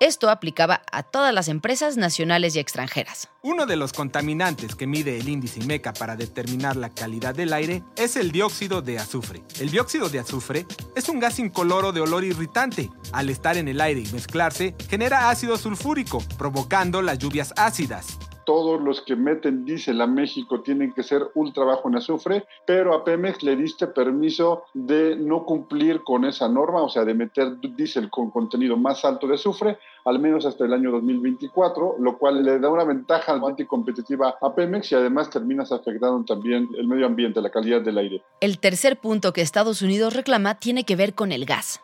Esto 0.00 0.28
aplicaba 0.28 0.82
a 0.92 1.02
todas 1.02 1.32
las 1.32 1.48
empresas 1.48 1.96
nacionales 1.96 2.54
y 2.54 2.58
extranjeras. 2.58 3.30
Uno 3.40 3.64
de 3.64 3.76
los 3.76 3.94
contaminantes 3.94 4.74
que 4.74 4.86
mide 4.86 5.16
el 5.16 5.30
índice 5.30 5.64
MECA 5.64 5.94
para 5.94 6.14
determinar 6.14 6.76
la 6.76 6.90
calidad 6.90 7.34
del 7.34 7.54
aire 7.54 7.82
es 7.96 8.16
el 8.16 8.32
dióxido 8.32 8.82
de 8.82 8.98
azufre. 8.98 9.42
El 9.60 9.70
dióxido 9.70 10.10
de 10.10 10.18
azufre 10.18 10.66
es 10.94 11.08
un 11.08 11.20
gas 11.20 11.38
incoloro 11.38 11.92
de 11.92 12.02
olor 12.02 12.24
irritante. 12.24 12.90
Al 13.12 13.30
estar 13.30 13.56
en 13.56 13.68
el 13.68 13.80
aire 13.80 14.00
y 14.00 14.12
mezclarse, 14.12 14.74
genera 14.90 15.30
ácido 15.30 15.56
sulfúrico, 15.56 16.22
provocando 16.36 17.00
las 17.00 17.18
lluvias 17.18 17.54
ácidas 17.56 18.18
todos 18.50 18.80
los 18.80 19.00
que 19.02 19.14
meten 19.14 19.64
diésel 19.64 20.00
a 20.00 20.08
México 20.08 20.60
tienen 20.60 20.92
que 20.92 21.04
ser 21.04 21.22
ultra 21.36 21.62
bajo 21.62 21.88
en 21.88 21.94
azufre, 21.94 22.46
pero 22.66 22.92
a 22.94 23.04
Pemex 23.04 23.44
le 23.44 23.54
diste 23.54 23.86
permiso 23.86 24.64
de 24.74 25.14
no 25.14 25.44
cumplir 25.44 26.02
con 26.02 26.24
esa 26.24 26.48
norma, 26.48 26.82
o 26.82 26.88
sea, 26.88 27.04
de 27.04 27.14
meter 27.14 27.60
diésel 27.60 28.10
con 28.10 28.32
contenido 28.32 28.76
más 28.76 29.04
alto 29.04 29.28
de 29.28 29.36
azufre, 29.36 29.78
al 30.04 30.18
menos 30.18 30.46
hasta 30.46 30.64
el 30.64 30.72
año 30.72 30.90
2024, 30.90 31.94
lo 32.00 32.18
cual 32.18 32.42
le 32.42 32.58
da 32.58 32.68
una 32.68 32.82
ventaja 32.82 33.34
anticompetitiva 33.34 34.34
a 34.40 34.52
Pemex 34.52 34.90
y 34.90 34.96
además 34.96 35.30
terminas 35.30 35.70
afectando 35.70 36.24
también 36.24 36.68
el 36.76 36.88
medio 36.88 37.06
ambiente, 37.06 37.40
la 37.40 37.50
calidad 37.50 37.82
del 37.82 37.98
aire. 37.98 38.24
El 38.40 38.58
tercer 38.58 38.98
punto 38.98 39.32
que 39.32 39.42
Estados 39.42 39.80
Unidos 39.80 40.16
reclama 40.16 40.56
tiene 40.56 40.82
que 40.82 40.96
ver 40.96 41.14
con 41.14 41.30
el 41.30 41.44
gas. 41.44 41.80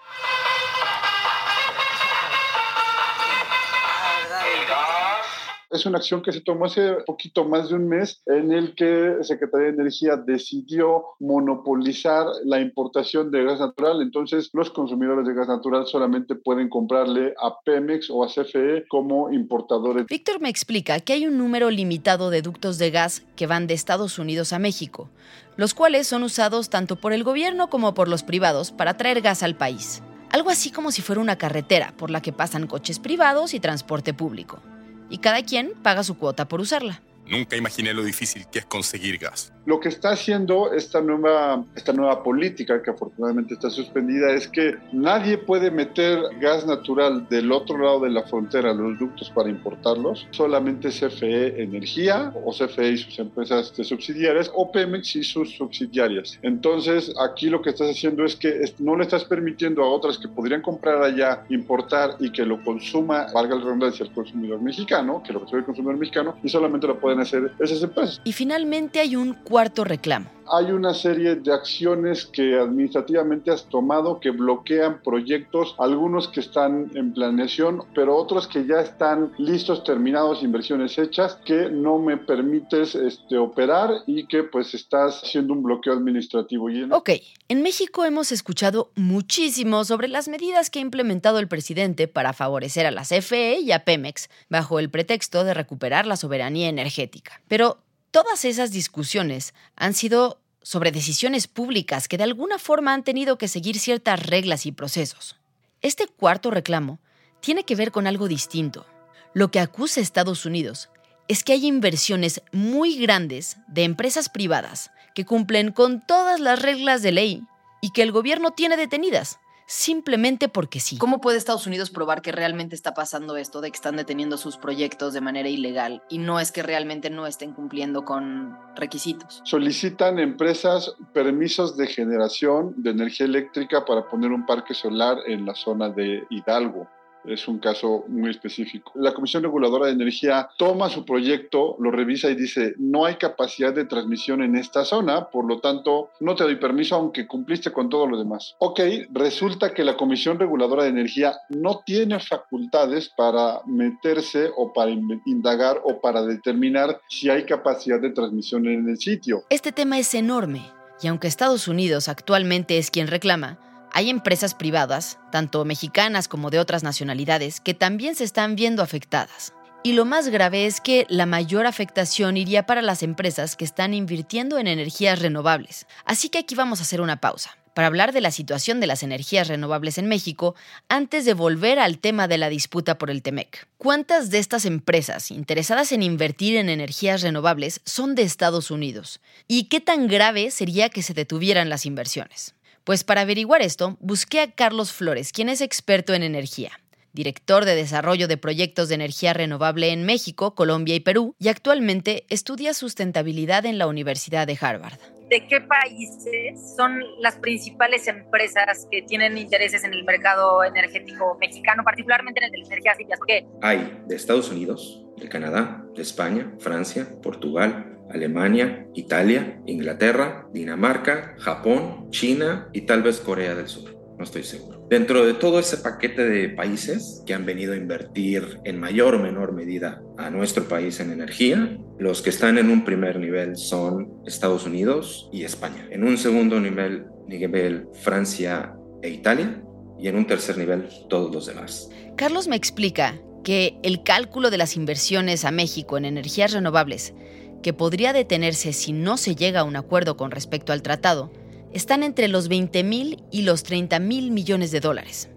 Es 5.68 5.84
una 5.84 5.98
acción 5.98 6.22
que 6.22 6.32
se 6.32 6.40
tomó 6.40 6.66
hace 6.66 6.94
poquito 7.06 7.44
más 7.44 7.68
de 7.68 7.74
un 7.74 7.88
mes 7.88 8.22
en 8.26 8.52
el 8.52 8.74
que 8.76 9.16
Secretaría 9.22 9.66
de 9.66 9.72
Energía 9.72 10.16
decidió 10.16 11.04
monopolizar 11.18 12.26
la 12.44 12.60
importación 12.60 13.32
de 13.32 13.44
gas 13.44 13.58
natural. 13.58 14.00
Entonces, 14.00 14.48
los 14.52 14.70
consumidores 14.70 15.26
de 15.26 15.34
gas 15.34 15.48
natural 15.48 15.86
solamente 15.86 16.36
pueden 16.36 16.68
comprarle 16.68 17.34
a 17.42 17.58
Pemex 17.64 18.10
o 18.10 18.22
a 18.22 18.28
CFE 18.28 18.86
como 18.88 19.32
importadores. 19.32 20.06
Víctor 20.06 20.40
me 20.40 20.48
explica 20.48 21.00
que 21.00 21.14
hay 21.14 21.26
un 21.26 21.36
número 21.36 21.68
limitado 21.70 22.30
de 22.30 22.42
ductos 22.42 22.78
de 22.78 22.92
gas 22.92 23.24
que 23.34 23.48
van 23.48 23.66
de 23.66 23.74
Estados 23.74 24.20
Unidos 24.20 24.52
a 24.52 24.60
México, 24.60 25.08
los 25.56 25.74
cuales 25.74 26.06
son 26.06 26.22
usados 26.22 26.70
tanto 26.70 26.94
por 26.94 27.12
el 27.12 27.24
gobierno 27.24 27.68
como 27.70 27.92
por 27.92 28.06
los 28.06 28.22
privados 28.22 28.70
para 28.70 28.96
traer 28.96 29.20
gas 29.20 29.42
al 29.42 29.56
país. 29.56 30.00
Algo 30.30 30.50
así 30.50 30.70
como 30.70 30.92
si 30.92 31.02
fuera 31.02 31.20
una 31.20 31.38
carretera 31.38 31.92
por 31.96 32.10
la 32.10 32.22
que 32.22 32.32
pasan 32.32 32.68
coches 32.68 33.00
privados 33.00 33.52
y 33.52 33.58
transporte 33.58 34.14
público 34.14 34.60
y 35.10 35.18
cada 35.18 35.42
quien 35.42 35.72
paga 35.82 36.04
su 36.04 36.16
cuota 36.16 36.48
por 36.48 36.60
usarla. 36.60 37.00
Nunca 37.26 37.56
imaginé 37.56 37.92
lo 37.92 38.02
difícil 38.02 38.46
que 38.50 38.60
es 38.60 38.66
conseguir 38.66 39.18
gas. 39.18 39.52
Lo 39.66 39.80
que 39.80 39.88
está 39.88 40.10
haciendo 40.10 40.72
esta 40.72 41.00
nueva, 41.00 41.64
esta 41.74 41.92
nueva 41.92 42.22
política, 42.22 42.80
que 42.80 42.90
afortunadamente 42.90 43.54
está 43.54 43.68
suspendida, 43.68 44.32
es 44.32 44.46
que 44.46 44.76
nadie 44.92 45.38
puede 45.38 45.72
meter 45.72 46.20
gas 46.40 46.64
natural 46.64 47.28
del 47.28 47.50
otro 47.50 47.76
lado 47.76 48.00
de 48.00 48.10
la 48.10 48.22
frontera, 48.22 48.72
los 48.72 48.96
ductos 48.96 49.28
para 49.30 49.48
importarlos. 49.48 50.28
Solamente 50.30 50.90
CFE 50.90 51.60
Energía 51.60 52.32
o 52.44 52.52
CFE 52.52 52.90
y 52.90 52.98
sus 52.98 53.18
empresas 53.18 53.76
de 53.76 53.82
subsidiarias 53.82 54.52
o 54.54 54.70
Pemex 54.70 55.16
y 55.16 55.24
sus 55.24 55.56
subsidiarias. 55.56 56.38
Entonces, 56.42 57.12
aquí 57.20 57.50
lo 57.50 57.60
que 57.60 57.70
estás 57.70 57.90
haciendo 57.90 58.24
es 58.24 58.36
que 58.36 58.60
no 58.78 58.96
le 58.96 59.02
estás 59.02 59.24
permitiendo 59.24 59.82
a 59.82 59.88
otras 59.88 60.16
que 60.16 60.28
podrían 60.28 60.62
comprar 60.62 61.02
allá, 61.02 61.44
importar 61.48 62.16
y 62.20 62.30
que 62.30 62.46
lo 62.46 62.62
consuma, 62.62 63.26
valga 63.34 63.56
la 63.56 63.64
redundancia, 63.64 64.06
el 64.06 64.12
consumidor 64.12 64.62
mexicano, 64.62 65.24
que 65.26 65.32
lo 65.32 65.40
recibe 65.40 65.58
el 65.58 65.64
consumidor 65.64 65.96
mexicano, 65.96 66.36
y 66.44 66.48
solamente 66.48 66.86
lo 66.86 67.00
pueden 67.00 67.15
hacer 67.20 67.52
esas 67.60 67.82
empresas. 67.82 68.20
Y 68.24 68.32
finalmente 68.32 69.00
hay 69.00 69.16
un 69.16 69.34
cuarto 69.34 69.84
reclamo. 69.84 70.35
Hay 70.52 70.72
una 70.72 70.94
serie 70.94 71.36
de 71.36 71.52
acciones 71.52 72.26
que 72.26 72.58
administrativamente 72.58 73.50
has 73.50 73.64
tomado 73.64 74.20
que 74.20 74.30
bloquean 74.30 75.02
proyectos, 75.02 75.74
algunos 75.78 76.28
que 76.28 76.40
están 76.40 76.90
en 76.94 77.12
planeación, 77.12 77.82
pero 77.94 78.16
otros 78.16 78.46
que 78.46 78.66
ya 78.66 78.80
están 78.80 79.32
listos, 79.38 79.84
terminados, 79.84 80.42
inversiones 80.42 80.98
hechas, 80.98 81.38
que 81.44 81.70
no 81.70 81.98
me 81.98 82.16
permites 82.16 82.94
este, 82.94 83.38
operar 83.38 83.90
y 84.06 84.26
que 84.26 84.42
pues 84.42 84.74
estás 84.74 85.22
haciendo 85.22 85.52
un 85.52 85.62
bloqueo 85.62 85.92
administrativo. 85.92 86.66
Ok, 86.90 87.10
en 87.48 87.62
México 87.62 88.04
hemos 88.04 88.32
escuchado 88.32 88.90
muchísimo 88.94 89.84
sobre 89.84 90.08
las 90.08 90.28
medidas 90.28 90.70
que 90.70 90.78
ha 90.78 90.82
implementado 90.82 91.38
el 91.38 91.48
presidente 91.48 92.08
para 92.08 92.32
favorecer 92.32 92.86
a 92.86 92.90
la 92.90 93.02
CFE 93.02 93.60
y 93.60 93.72
a 93.72 93.84
Pemex 93.84 94.28
bajo 94.48 94.78
el 94.78 94.90
pretexto 94.90 95.44
de 95.44 95.54
recuperar 95.54 96.06
la 96.06 96.16
soberanía 96.16 96.68
energética. 96.68 97.40
Pero 97.48 97.78
Todas 98.16 98.46
esas 98.46 98.70
discusiones 98.70 99.52
han 99.76 99.92
sido 99.92 100.40
sobre 100.62 100.90
decisiones 100.90 101.48
públicas 101.48 102.08
que 102.08 102.16
de 102.16 102.24
alguna 102.24 102.58
forma 102.58 102.94
han 102.94 103.04
tenido 103.04 103.36
que 103.36 103.46
seguir 103.46 103.78
ciertas 103.78 104.24
reglas 104.24 104.64
y 104.64 104.72
procesos. 104.72 105.36
Este 105.82 106.06
cuarto 106.06 106.50
reclamo 106.50 106.98
tiene 107.40 107.64
que 107.64 107.74
ver 107.74 107.92
con 107.92 108.06
algo 108.06 108.26
distinto. 108.26 108.86
Lo 109.34 109.50
que 109.50 109.60
acusa 109.60 110.00
Estados 110.00 110.46
Unidos 110.46 110.88
es 111.28 111.44
que 111.44 111.52
hay 111.52 111.66
inversiones 111.66 112.40
muy 112.52 112.98
grandes 112.98 113.58
de 113.68 113.84
empresas 113.84 114.30
privadas 114.30 114.90
que 115.14 115.26
cumplen 115.26 115.70
con 115.70 116.00
todas 116.00 116.40
las 116.40 116.62
reglas 116.62 117.02
de 117.02 117.12
ley 117.12 117.42
y 117.82 117.90
que 117.90 118.00
el 118.00 118.12
gobierno 118.12 118.52
tiene 118.52 118.78
detenidas 118.78 119.40
simplemente 119.66 120.48
porque 120.48 120.80
sí. 120.80 120.96
¿Cómo 120.96 121.20
puede 121.20 121.38
Estados 121.38 121.66
Unidos 121.66 121.90
probar 121.90 122.22
que 122.22 122.32
realmente 122.32 122.74
está 122.74 122.94
pasando 122.94 123.36
esto, 123.36 123.60
de 123.60 123.70
que 123.70 123.76
están 123.76 123.96
deteniendo 123.96 124.36
sus 124.38 124.56
proyectos 124.56 125.12
de 125.12 125.20
manera 125.20 125.48
ilegal 125.48 126.02
y 126.08 126.18
no 126.18 126.40
es 126.40 126.52
que 126.52 126.62
realmente 126.62 127.10
no 127.10 127.26
estén 127.26 127.52
cumpliendo 127.52 128.04
con 128.04 128.56
requisitos? 128.76 129.42
Solicitan 129.44 130.18
empresas 130.18 130.94
permisos 131.12 131.76
de 131.76 131.86
generación 131.86 132.74
de 132.76 132.90
energía 132.90 133.26
eléctrica 133.26 133.84
para 133.84 134.08
poner 134.08 134.30
un 134.30 134.46
parque 134.46 134.74
solar 134.74 135.18
en 135.26 135.44
la 135.44 135.54
zona 135.54 135.90
de 135.90 136.24
Hidalgo 136.30 136.88
es 137.28 137.48
un 137.48 137.58
caso 137.58 138.04
muy 138.08 138.30
específico. 138.30 138.92
La 138.94 139.14
Comisión 139.14 139.42
Reguladora 139.42 139.86
de 139.86 139.92
Energía 139.92 140.48
toma 140.56 140.88
su 140.88 141.04
proyecto, 141.04 141.76
lo 141.78 141.90
revisa 141.90 142.30
y 142.30 142.34
dice, 142.34 142.74
no 142.78 143.04
hay 143.04 143.16
capacidad 143.16 143.72
de 143.72 143.84
transmisión 143.84 144.42
en 144.42 144.56
esta 144.56 144.84
zona, 144.84 145.28
por 145.30 145.46
lo 145.46 145.60
tanto, 145.60 146.10
no 146.20 146.34
te 146.34 146.44
doy 146.44 146.56
permiso 146.56 146.96
aunque 146.96 147.26
cumpliste 147.26 147.72
con 147.72 147.88
todo 147.88 148.06
lo 148.06 148.18
demás. 148.18 148.54
Ok, 148.58 148.80
resulta 149.12 149.72
que 149.72 149.84
la 149.84 149.96
Comisión 149.96 150.38
Reguladora 150.38 150.84
de 150.84 150.90
Energía 150.90 151.36
no 151.48 151.82
tiene 151.84 152.20
facultades 152.20 153.10
para 153.16 153.60
meterse 153.66 154.50
o 154.56 154.72
para 154.72 154.90
indagar 154.90 155.80
o 155.84 156.00
para 156.00 156.22
determinar 156.22 157.00
si 157.08 157.30
hay 157.30 157.44
capacidad 157.44 158.00
de 158.00 158.10
transmisión 158.10 158.66
en 158.66 158.88
el 158.88 158.98
sitio. 158.98 159.44
Este 159.50 159.72
tema 159.72 159.98
es 159.98 160.14
enorme 160.14 160.62
y 161.02 161.08
aunque 161.08 161.28
Estados 161.28 161.68
Unidos 161.68 162.08
actualmente 162.08 162.78
es 162.78 162.90
quien 162.90 163.08
reclama, 163.08 163.58
hay 163.96 164.10
empresas 164.10 164.52
privadas, 164.52 165.18
tanto 165.32 165.64
mexicanas 165.64 166.28
como 166.28 166.50
de 166.50 166.58
otras 166.58 166.82
nacionalidades, 166.82 167.60
que 167.60 167.72
también 167.72 168.14
se 168.14 168.24
están 168.24 168.54
viendo 168.54 168.82
afectadas. 168.82 169.54
Y 169.82 169.94
lo 169.94 170.04
más 170.04 170.28
grave 170.28 170.66
es 170.66 170.82
que 170.82 171.06
la 171.08 171.24
mayor 171.24 171.64
afectación 171.64 172.36
iría 172.36 172.66
para 172.66 172.82
las 172.82 173.02
empresas 173.02 173.56
que 173.56 173.64
están 173.64 173.94
invirtiendo 173.94 174.58
en 174.58 174.66
energías 174.66 175.20
renovables. 175.20 175.86
Así 176.04 176.28
que 176.28 176.40
aquí 176.40 176.54
vamos 176.54 176.80
a 176.80 176.82
hacer 176.82 177.00
una 177.00 177.22
pausa 177.22 177.56
para 177.72 177.86
hablar 177.86 178.12
de 178.12 178.20
la 178.20 178.30
situación 178.30 178.80
de 178.80 178.86
las 178.86 179.02
energías 179.02 179.48
renovables 179.48 179.96
en 179.96 180.08
México 180.08 180.54
antes 180.90 181.24
de 181.24 181.32
volver 181.32 181.78
al 181.78 181.98
tema 181.98 182.28
de 182.28 182.36
la 182.36 182.50
disputa 182.50 182.98
por 182.98 183.08
el 183.08 183.22
TEMEC. 183.22 183.66
¿Cuántas 183.78 184.28
de 184.28 184.40
estas 184.40 184.66
empresas 184.66 185.30
interesadas 185.30 185.90
en 185.92 186.02
invertir 186.02 186.56
en 186.56 186.68
energías 186.68 187.22
renovables 187.22 187.80
son 187.86 188.14
de 188.14 188.24
Estados 188.24 188.70
Unidos? 188.70 189.20
¿Y 189.48 189.64
qué 189.64 189.80
tan 189.80 190.06
grave 190.06 190.50
sería 190.50 190.90
que 190.90 191.02
se 191.02 191.14
detuvieran 191.14 191.70
las 191.70 191.86
inversiones? 191.86 192.56
Pues 192.86 193.02
para 193.02 193.22
averiguar 193.22 193.62
esto, 193.62 193.96
busqué 193.98 194.40
a 194.40 194.52
Carlos 194.52 194.92
Flores, 194.92 195.32
quien 195.32 195.48
es 195.48 195.60
experto 195.60 196.14
en 196.14 196.22
energía, 196.22 196.70
director 197.12 197.64
de 197.64 197.74
desarrollo 197.74 198.28
de 198.28 198.36
proyectos 198.36 198.88
de 198.88 198.94
energía 198.94 199.32
renovable 199.32 199.90
en 199.90 200.06
México, 200.06 200.54
Colombia 200.54 200.94
y 200.94 201.00
Perú, 201.00 201.34
y 201.40 201.48
actualmente 201.48 202.26
estudia 202.28 202.74
sustentabilidad 202.74 203.66
en 203.66 203.78
la 203.78 203.88
Universidad 203.88 204.46
de 204.46 204.56
Harvard. 204.60 205.00
¿De 205.28 205.48
qué 205.48 205.62
países 205.62 206.76
son 206.76 207.00
las 207.18 207.34
principales 207.38 208.06
empresas 208.06 208.86
que 208.88 209.02
tienen 209.02 209.36
intereses 209.36 209.82
en 209.82 209.92
el 209.92 210.04
mercado 210.04 210.62
energético 210.62 211.36
mexicano, 211.40 211.82
particularmente 211.82 212.38
en 212.38 212.44
el 212.44 212.52
de 212.52 212.58
las 212.58 212.68
energías 212.68 212.98
limpias? 212.98 213.18
Hay 213.62 214.00
de 214.06 214.14
Estados 214.14 214.48
Unidos, 214.52 215.02
de 215.16 215.28
Canadá, 215.28 215.84
de 215.96 216.02
España, 216.02 216.52
Francia, 216.60 217.08
Portugal, 217.20 217.95
Alemania, 218.10 218.86
Italia, 218.94 219.60
Inglaterra, 219.66 220.48
Dinamarca, 220.52 221.34
Japón, 221.38 222.10
China 222.10 222.68
y 222.72 222.82
tal 222.82 223.02
vez 223.02 223.20
Corea 223.20 223.54
del 223.54 223.68
Sur. 223.68 223.96
No 224.18 224.24
estoy 224.24 224.44
seguro. 224.44 224.86
Dentro 224.88 225.26
de 225.26 225.34
todo 225.34 225.58
ese 225.58 225.76
paquete 225.78 226.24
de 226.24 226.48
países 226.48 227.22
que 227.26 227.34
han 227.34 227.44
venido 227.44 227.74
a 227.74 227.76
invertir 227.76 228.60
en 228.64 228.80
mayor 228.80 229.16
o 229.16 229.18
menor 229.18 229.52
medida 229.52 230.00
a 230.16 230.30
nuestro 230.30 230.64
país 230.64 231.00
en 231.00 231.12
energía, 231.12 231.76
los 231.98 232.22
que 232.22 232.30
están 232.30 232.56
en 232.56 232.70
un 232.70 232.84
primer 232.84 233.18
nivel 233.18 233.56
son 233.56 234.22
Estados 234.24 234.64
Unidos 234.64 235.28
y 235.32 235.44
España. 235.44 235.86
En 235.90 236.04
un 236.04 236.16
segundo 236.16 236.58
nivel, 236.60 237.04
nivel 237.26 237.88
Francia 237.92 238.74
e 239.02 239.10
Italia. 239.10 239.62
Y 239.98 240.08
en 240.08 240.16
un 240.16 240.26
tercer 240.26 240.58
nivel, 240.58 240.88
todos 241.08 241.34
los 241.34 241.46
demás. 241.46 241.88
Carlos 242.16 242.48
me 242.48 242.56
explica 242.56 243.18
que 243.44 243.78
el 243.82 244.02
cálculo 244.02 244.50
de 244.50 244.58
las 244.58 244.76
inversiones 244.76 245.44
a 245.44 245.50
México 245.50 245.96
en 245.96 246.04
energías 246.04 246.52
renovables, 246.52 247.14
que 247.62 247.72
podría 247.72 248.12
detenerse 248.12 248.72
si 248.72 248.92
no 248.92 249.16
se 249.16 249.34
llega 249.34 249.60
a 249.60 249.64
un 249.64 249.76
acuerdo 249.76 250.16
con 250.16 250.30
respecto 250.30 250.72
al 250.72 250.82
tratado, 250.82 251.32
están 251.72 252.02
entre 252.02 252.28
los 252.28 252.48
20 252.48 252.82
mil 252.84 253.22
y 253.30 253.42
los 253.42 253.62
30 253.62 253.98
mil 253.98 254.30
millones 254.30 254.70
de 254.70 254.80
dólares. 254.80 255.28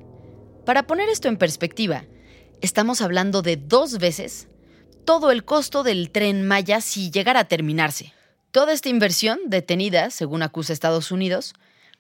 Para 0.66 0.88
poner 0.88 1.10
esto 1.10 1.28
en 1.28 1.38
perspectiva, 1.38 2.06
estamos 2.62 3.02
hablando 3.02 3.42
de 3.42 3.58
dos 3.58 3.98
veces 3.98 4.48
todo 5.06 5.32
el 5.32 5.44
costo 5.44 5.82
del 5.82 6.12
tren 6.12 6.46
Maya 6.46 6.82
si 6.82 7.10
llegara 7.10 7.40
a 7.40 7.48
terminarse. 7.48 8.14
Toda 8.52 8.74
esta 8.74 8.90
inversión, 8.90 9.40
detenida, 9.48 10.12
según 10.12 10.44
acusa 10.44 10.72
Estados 10.72 11.12
Unidos, 11.12 11.56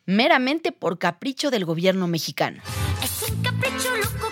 meramente 0.05 0.71
por 0.71 0.99
capricho 0.99 1.49
del 1.49 1.65
gobierno 1.65 2.07
mexicano. 2.07 2.61
Es 3.03 3.29
un 3.29 3.41
capricho 3.41 3.95
loco 3.97 4.29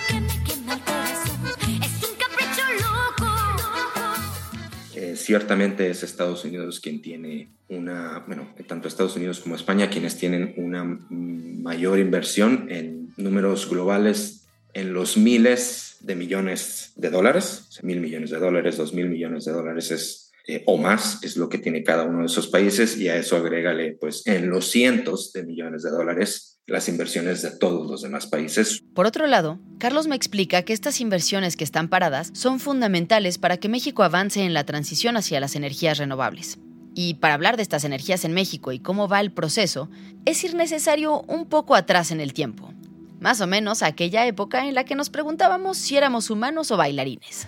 ciertamente 5.27 5.89
es 5.89 6.03
Estados 6.03 6.45
Unidos 6.45 6.79
quien 6.79 7.01
tiene 7.01 7.51
una, 7.67 8.23
bueno, 8.27 8.55
tanto 8.65 8.87
Estados 8.87 9.17
Unidos 9.17 9.41
como 9.41 9.57
España 9.57 9.89
quienes 9.89 10.15
tienen 10.15 10.53
una 10.55 10.85
mayor 10.85 11.99
inversión 11.99 12.67
en 12.69 13.09
números 13.17 13.69
globales 13.69 14.47
en 14.73 14.93
los 14.93 15.17
miles 15.17 15.97
de 15.99 16.15
millones 16.15 16.93
de 16.95 17.09
dólares, 17.09 17.77
mil 17.83 17.99
millones 17.99 18.29
de 18.29 18.39
dólares, 18.39 18.77
dos 18.77 18.93
mil 18.93 19.09
millones 19.09 19.43
de 19.43 19.51
dólares 19.51 19.91
es, 19.91 20.31
eh, 20.47 20.63
o 20.65 20.77
más 20.77 21.21
es 21.21 21.35
lo 21.35 21.49
que 21.49 21.57
tiene 21.57 21.83
cada 21.83 22.05
uno 22.05 22.19
de 22.19 22.27
esos 22.27 22.47
países 22.47 22.95
y 22.95 23.09
a 23.09 23.17
eso 23.17 23.35
agrégale 23.35 23.97
pues 23.99 24.25
en 24.27 24.49
los 24.49 24.71
cientos 24.71 25.33
de 25.33 25.43
millones 25.43 25.83
de 25.83 25.89
dólares 25.89 26.56
las 26.67 26.89
inversiones 26.89 27.41
de 27.41 27.51
todos 27.51 27.89
los 27.89 28.01
demás 28.01 28.27
países. 28.27 28.83
Por 28.93 29.05
otro 29.05 29.25
lado, 29.25 29.57
Carlos 29.79 30.07
me 30.07 30.15
explica 30.15 30.63
que 30.63 30.73
estas 30.73 30.99
inversiones 30.99 31.55
que 31.55 31.63
están 31.63 31.87
paradas 31.87 32.29
son 32.33 32.59
fundamentales 32.59 33.37
para 33.37 33.57
que 33.57 33.69
México 33.69 34.03
avance 34.03 34.43
en 34.43 34.53
la 34.53 34.65
transición 34.65 35.15
hacia 35.15 35.39
las 35.39 35.55
energías 35.55 35.97
renovables. 35.97 36.59
Y 36.93 37.15
para 37.15 37.35
hablar 37.35 37.55
de 37.55 37.63
estas 37.63 37.85
energías 37.85 38.25
en 38.25 38.33
México 38.33 38.73
y 38.73 38.79
cómo 38.79 39.07
va 39.07 39.21
el 39.21 39.31
proceso, 39.31 39.89
es 40.25 40.43
ir 40.43 40.55
necesario 40.55 41.21
un 41.21 41.47
poco 41.47 41.73
atrás 41.73 42.11
en 42.11 42.19
el 42.19 42.33
tiempo. 42.33 42.73
Más 43.21 43.39
o 43.39 43.47
menos 43.47 43.81
aquella 43.81 44.25
época 44.27 44.67
en 44.67 44.75
la 44.75 44.83
que 44.83 44.95
nos 44.95 45.09
preguntábamos 45.09 45.77
si 45.77 45.95
éramos 45.95 46.29
humanos 46.29 46.69
o 46.71 46.77
bailarines. 46.77 47.47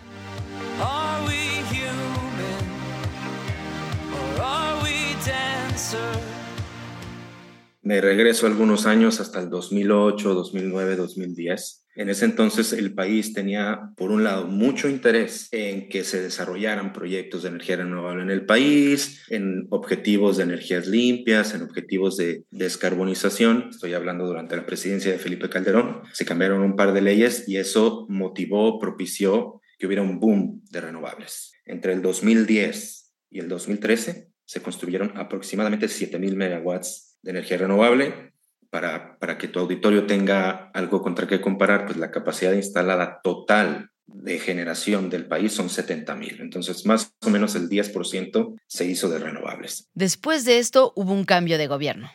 Me 7.89 8.01
regreso 8.01 8.46
algunos 8.46 8.86
años 8.86 9.19
hasta 9.19 9.39
el 9.39 9.50
2008, 9.50 10.36
2009, 10.36 10.96
2010. 10.96 11.88
En 11.96 12.10
ese 12.10 12.25
entonces 12.25 12.72
el 12.72 12.93
país 12.93 13.34
tenía, 13.34 13.93
por 13.98 14.12
un 14.12 14.24
lado, 14.24 14.46
mucho 14.46 14.88
interés 14.88 15.48
en 15.51 15.89
que 15.89 16.03
se 16.03 16.22
desarrollaran 16.22 16.93
proyectos 16.93 17.41
de 17.41 17.50
energía 17.50 17.77
renovable 17.77 18.22
en 18.22 18.29
el 18.29 18.46
país, 18.46 19.24
en 19.29 19.65
objetivos 19.72 20.38
de 20.38 20.43
energías 20.43 20.86
limpias, 20.86 21.55
en 21.55 21.63
objetivos 21.63 22.15
de 22.15 22.43
descarbonización. 22.51 23.69
Estoy 23.72 23.96
hablando 23.96 24.27
durante 24.27 24.55
la 24.55 24.67
presidencia 24.67 25.12
de 25.12 25.17
Felipe 25.17 25.50
Calderón. 25.50 26.03
Se 26.13 26.25
cambiaron 26.25 26.62
un 26.62 26.75
par 26.75 26.93
de 26.93 27.01
leyes 27.01 27.50
y 27.50 27.58
eso 27.58 28.05
motivó, 28.08 28.77
propició 28.77 29.62
que 29.79 29.88
hubiera 29.88 30.03
un 30.03 30.19
boom 30.19 30.62
de 30.69 30.81
renovables. 30.81 31.53
Entre 31.65 31.93
el 31.93 32.03
2010 32.03 33.13
y 33.31 33.39
el 33.39 33.50
2013 33.50 34.29
se 34.46 34.62
construyeron 34.62 35.12
aproximadamente 35.15 35.88
7.000 35.88 36.36
megawatts 36.36 37.09
de 37.21 37.31
energía 37.31 37.57
renovable. 37.57 38.33
Para, 38.69 39.17
para 39.17 39.39
que 39.39 39.47
tu 39.47 39.59
auditorio 39.59 40.05
tenga 40.05 40.69
algo 40.75 41.01
contra 41.01 41.25
qué 41.25 41.41
comparar, 41.41 41.85
pues 41.85 41.97
la 41.97 42.11
capacidad 42.11 42.53
instalada 42.53 43.19
total 43.23 43.89
de 44.05 44.39
generación 44.39 45.10
del 45.10 45.25
país 45.25 45.53
son 45.53 45.69
70 45.69 46.15
mil. 46.15 46.38
Entonces, 46.39 46.86
más 46.86 47.13
o 47.25 47.29
menos 47.29 47.55
el 47.55 47.69
10% 47.69 48.60
se 48.67 48.86
hizo 48.86 49.10
de 49.10 49.19
renovables. 49.19 49.88
Después 49.93 50.45
de 50.45 50.60
esto, 50.60 50.93
hubo 50.95 51.13
un 51.13 51.25
cambio 51.25 51.58
de 51.58 51.67
gobierno. 51.67 52.10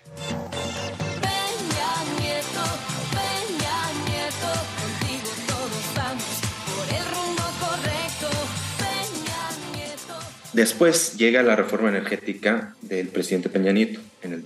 Después 10.52 11.16
llega 11.16 11.42
la 11.42 11.56
reforma 11.56 11.88
energética 11.88 12.76
del 12.80 13.08
presidente 13.08 13.48
Peña 13.48 13.72
Nieto 13.72 13.98
en 14.22 14.32
el 14.32 14.44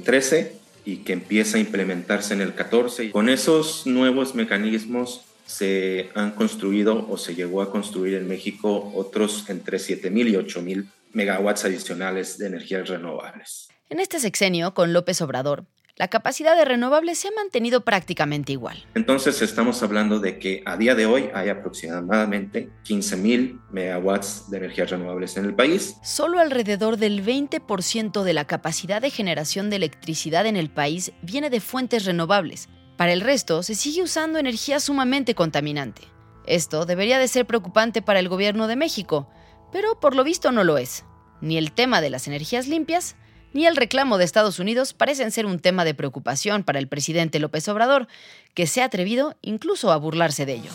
2013 0.00 0.56
y 0.84 0.98
que 0.98 1.12
empieza 1.12 1.56
a 1.56 1.60
implementarse 1.60 2.34
en 2.34 2.40
el 2.40 2.54
14. 2.54 3.04
Y 3.04 3.10
con 3.10 3.28
esos 3.28 3.86
nuevos 3.86 4.34
mecanismos 4.34 5.22
se 5.46 6.10
han 6.14 6.32
construido 6.32 7.06
o 7.08 7.16
se 7.16 7.34
llegó 7.34 7.62
a 7.62 7.70
construir 7.70 8.14
en 8.14 8.28
México 8.28 8.92
otros 8.94 9.48
entre 9.48 9.78
7.000 9.78 10.28
y 10.28 10.32
8.000 10.34 10.86
megawatts 11.12 11.64
adicionales 11.64 12.38
de 12.38 12.46
energías 12.46 12.88
renovables. 12.88 13.68
En 13.88 13.98
este 13.98 14.20
sexenio, 14.20 14.74
con 14.74 14.92
López 14.92 15.20
Obrador, 15.20 15.64
la 16.00 16.08
capacidad 16.08 16.56
de 16.56 16.64
renovables 16.64 17.18
se 17.18 17.28
ha 17.28 17.32
mantenido 17.32 17.82
prácticamente 17.82 18.52
igual. 18.52 18.82
Entonces 18.94 19.42
estamos 19.42 19.82
hablando 19.82 20.18
de 20.18 20.38
que 20.38 20.62
a 20.64 20.78
día 20.78 20.94
de 20.94 21.04
hoy 21.04 21.28
hay 21.34 21.50
aproximadamente 21.50 22.70
15.000 22.86 23.60
megawatts 23.70 24.48
de 24.48 24.56
energías 24.56 24.88
renovables 24.88 25.36
en 25.36 25.44
el 25.44 25.54
país. 25.54 25.96
Solo 26.02 26.40
alrededor 26.40 26.96
del 26.96 27.22
20% 27.22 28.22
de 28.22 28.32
la 28.32 28.46
capacidad 28.46 29.02
de 29.02 29.10
generación 29.10 29.68
de 29.68 29.76
electricidad 29.76 30.46
en 30.46 30.56
el 30.56 30.70
país 30.70 31.12
viene 31.20 31.50
de 31.50 31.60
fuentes 31.60 32.06
renovables. 32.06 32.70
Para 32.96 33.12
el 33.12 33.20
resto, 33.20 33.62
se 33.62 33.74
sigue 33.74 34.02
usando 34.02 34.38
energía 34.38 34.80
sumamente 34.80 35.34
contaminante. 35.34 36.00
Esto 36.46 36.86
debería 36.86 37.18
de 37.18 37.28
ser 37.28 37.44
preocupante 37.44 38.00
para 38.00 38.20
el 38.20 38.30
gobierno 38.30 38.68
de 38.68 38.76
México, 38.76 39.28
pero 39.70 40.00
por 40.00 40.16
lo 40.16 40.24
visto 40.24 40.50
no 40.50 40.64
lo 40.64 40.78
es. 40.78 41.04
Ni 41.42 41.58
el 41.58 41.72
tema 41.72 42.00
de 42.00 42.08
las 42.08 42.26
energías 42.26 42.68
limpias, 42.68 43.16
ni 43.52 43.66
el 43.66 43.76
reclamo 43.76 44.18
de 44.18 44.24
Estados 44.24 44.58
Unidos 44.58 44.92
parecen 44.92 45.30
ser 45.30 45.46
un 45.46 45.58
tema 45.58 45.84
de 45.84 45.94
preocupación 45.94 46.62
para 46.62 46.78
el 46.78 46.88
presidente 46.88 47.38
López 47.38 47.68
Obrador, 47.68 48.08
que 48.54 48.66
se 48.66 48.82
ha 48.82 48.86
atrevido 48.86 49.36
incluso 49.42 49.92
a 49.92 49.96
burlarse 49.96 50.46
de 50.46 50.54
ello. 50.54 50.70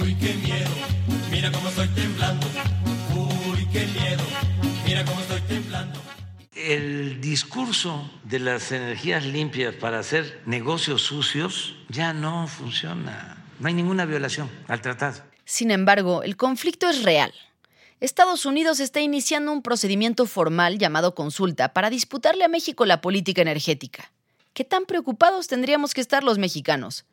Uy, 0.00 0.14
qué 0.16 0.34
miedo, 0.34 0.70
mira 1.30 1.50
cómo 1.50 1.68
estoy 1.68 1.88
temblando. 1.88 2.46
Uy, 3.14 3.66
qué 3.72 3.86
miedo, 3.86 4.24
mira 4.86 5.04
cómo 5.04 5.20
estoy 5.20 5.40
temblando. 5.42 6.00
El 6.54 7.20
discurso 7.20 8.10
de 8.24 8.40
las 8.40 8.72
energías 8.72 9.24
limpias 9.24 9.74
para 9.74 10.00
hacer 10.00 10.42
negocios 10.44 11.02
sucios 11.02 11.76
ya 11.88 12.12
no 12.12 12.46
funciona. 12.46 13.44
No 13.60 13.68
hay 13.68 13.74
ninguna 13.74 14.04
violación 14.04 14.50
al 14.66 14.80
tratado. 14.80 15.22
Sin 15.44 15.70
embargo, 15.70 16.22
el 16.22 16.36
conflicto 16.36 16.90
es 16.90 17.04
real 17.04 17.32
Estados 18.00 18.46
Unidos 18.46 18.78
está 18.78 19.00
iniciando 19.00 19.52
un 19.52 19.62
procedimiento 19.62 20.26
formal 20.26 20.78
llamado 20.78 21.14
consulta 21.14 21.72
para 21.72 21.90
disputarle 21.90 22.44
a 22.44 22.48
México 22.48 22.86
la 22.86 23.00
política 23.00 23.42
energética. 23.42 24.12
¿Qué 24.52 24.64
tan 24.64 24.86
preocupados 24.86 25.48
tendríamos 25.48 25.94
que 25.94 26.00
estar 26.00 26.22
los 26.22 26.38
mexicanos? 26.38 27.04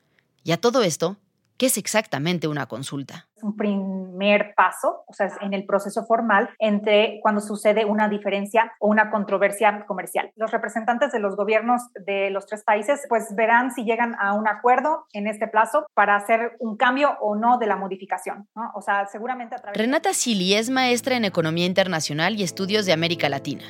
Y 0.44 0.52
a 0.52 0.58
todo 0.58 0.84
esto, 0.84 1.18
¿Qué 1.58 1.68
es 1.68 1.78
exactamente 1.78 2.48
una 2.50 2.66
consulta? 2.66 3.28
Un 3.46 3.56
primer 3.56 4.54
paso, 4.56 5.04
o 5.08 5.14
sea, 5.14 5.30
en 5.42 5.54
el 5.54 5.66
proceso 5.66 6.06
formal 6.06 6.50
entre 6.60 7.20
cuando 7.22 7.42
sucede 7.42 7.86
una 7.86 8.10
diferencia 8.10 8.74
o 8.80 8.88
una 8.88 9.12
controversia 9.12 9.86
comercial. 9.86 10.32
Los 10.36 10.52
representantes 10.52 11.12
de 11.12 11.20
los 11.20 11.36
gobiernos 11.36 11.82
de 12.06 12.30
los 12.32 12.48
tres 12.48 12.64
países 12.64 13.06
pues 13.08 13.36
verán 13.36 13.72
si 13.72 13.84
llegan 13.84 14.16
a 14.20 14.34
un 14.34 14.48
acuerdo 14.48 15.06
en 15.14 15.28
este 15.28 15.48
plazo 15.48 15.86
para 15.94 16.16
hacer 16.16 16.56
un 16.60 16.76
cambio 16.78 17.18
o 17.22 17.36
no 17.36 17.58
de 17.58 17.68
la 17.68 17.76
modificación, 17.76 18.48
O 18.74 18.82
sea, 18.82 19.06
seguramente 19.08 19.56
a 19.56 19.60
través 19.60 19.78
Renata 19.78 20.14
Sili 20.14 20.56
es 20.56 20.70
maestra 20.70 21.16
en 21.16 21.26
Economía 21.26 21.66
Internacional 21.66 22.36
y 22.40 22.44
Estudios 22.44 22.86
de 22.86 22.94
América 22.94 23.30
Latina. 23.30 23.66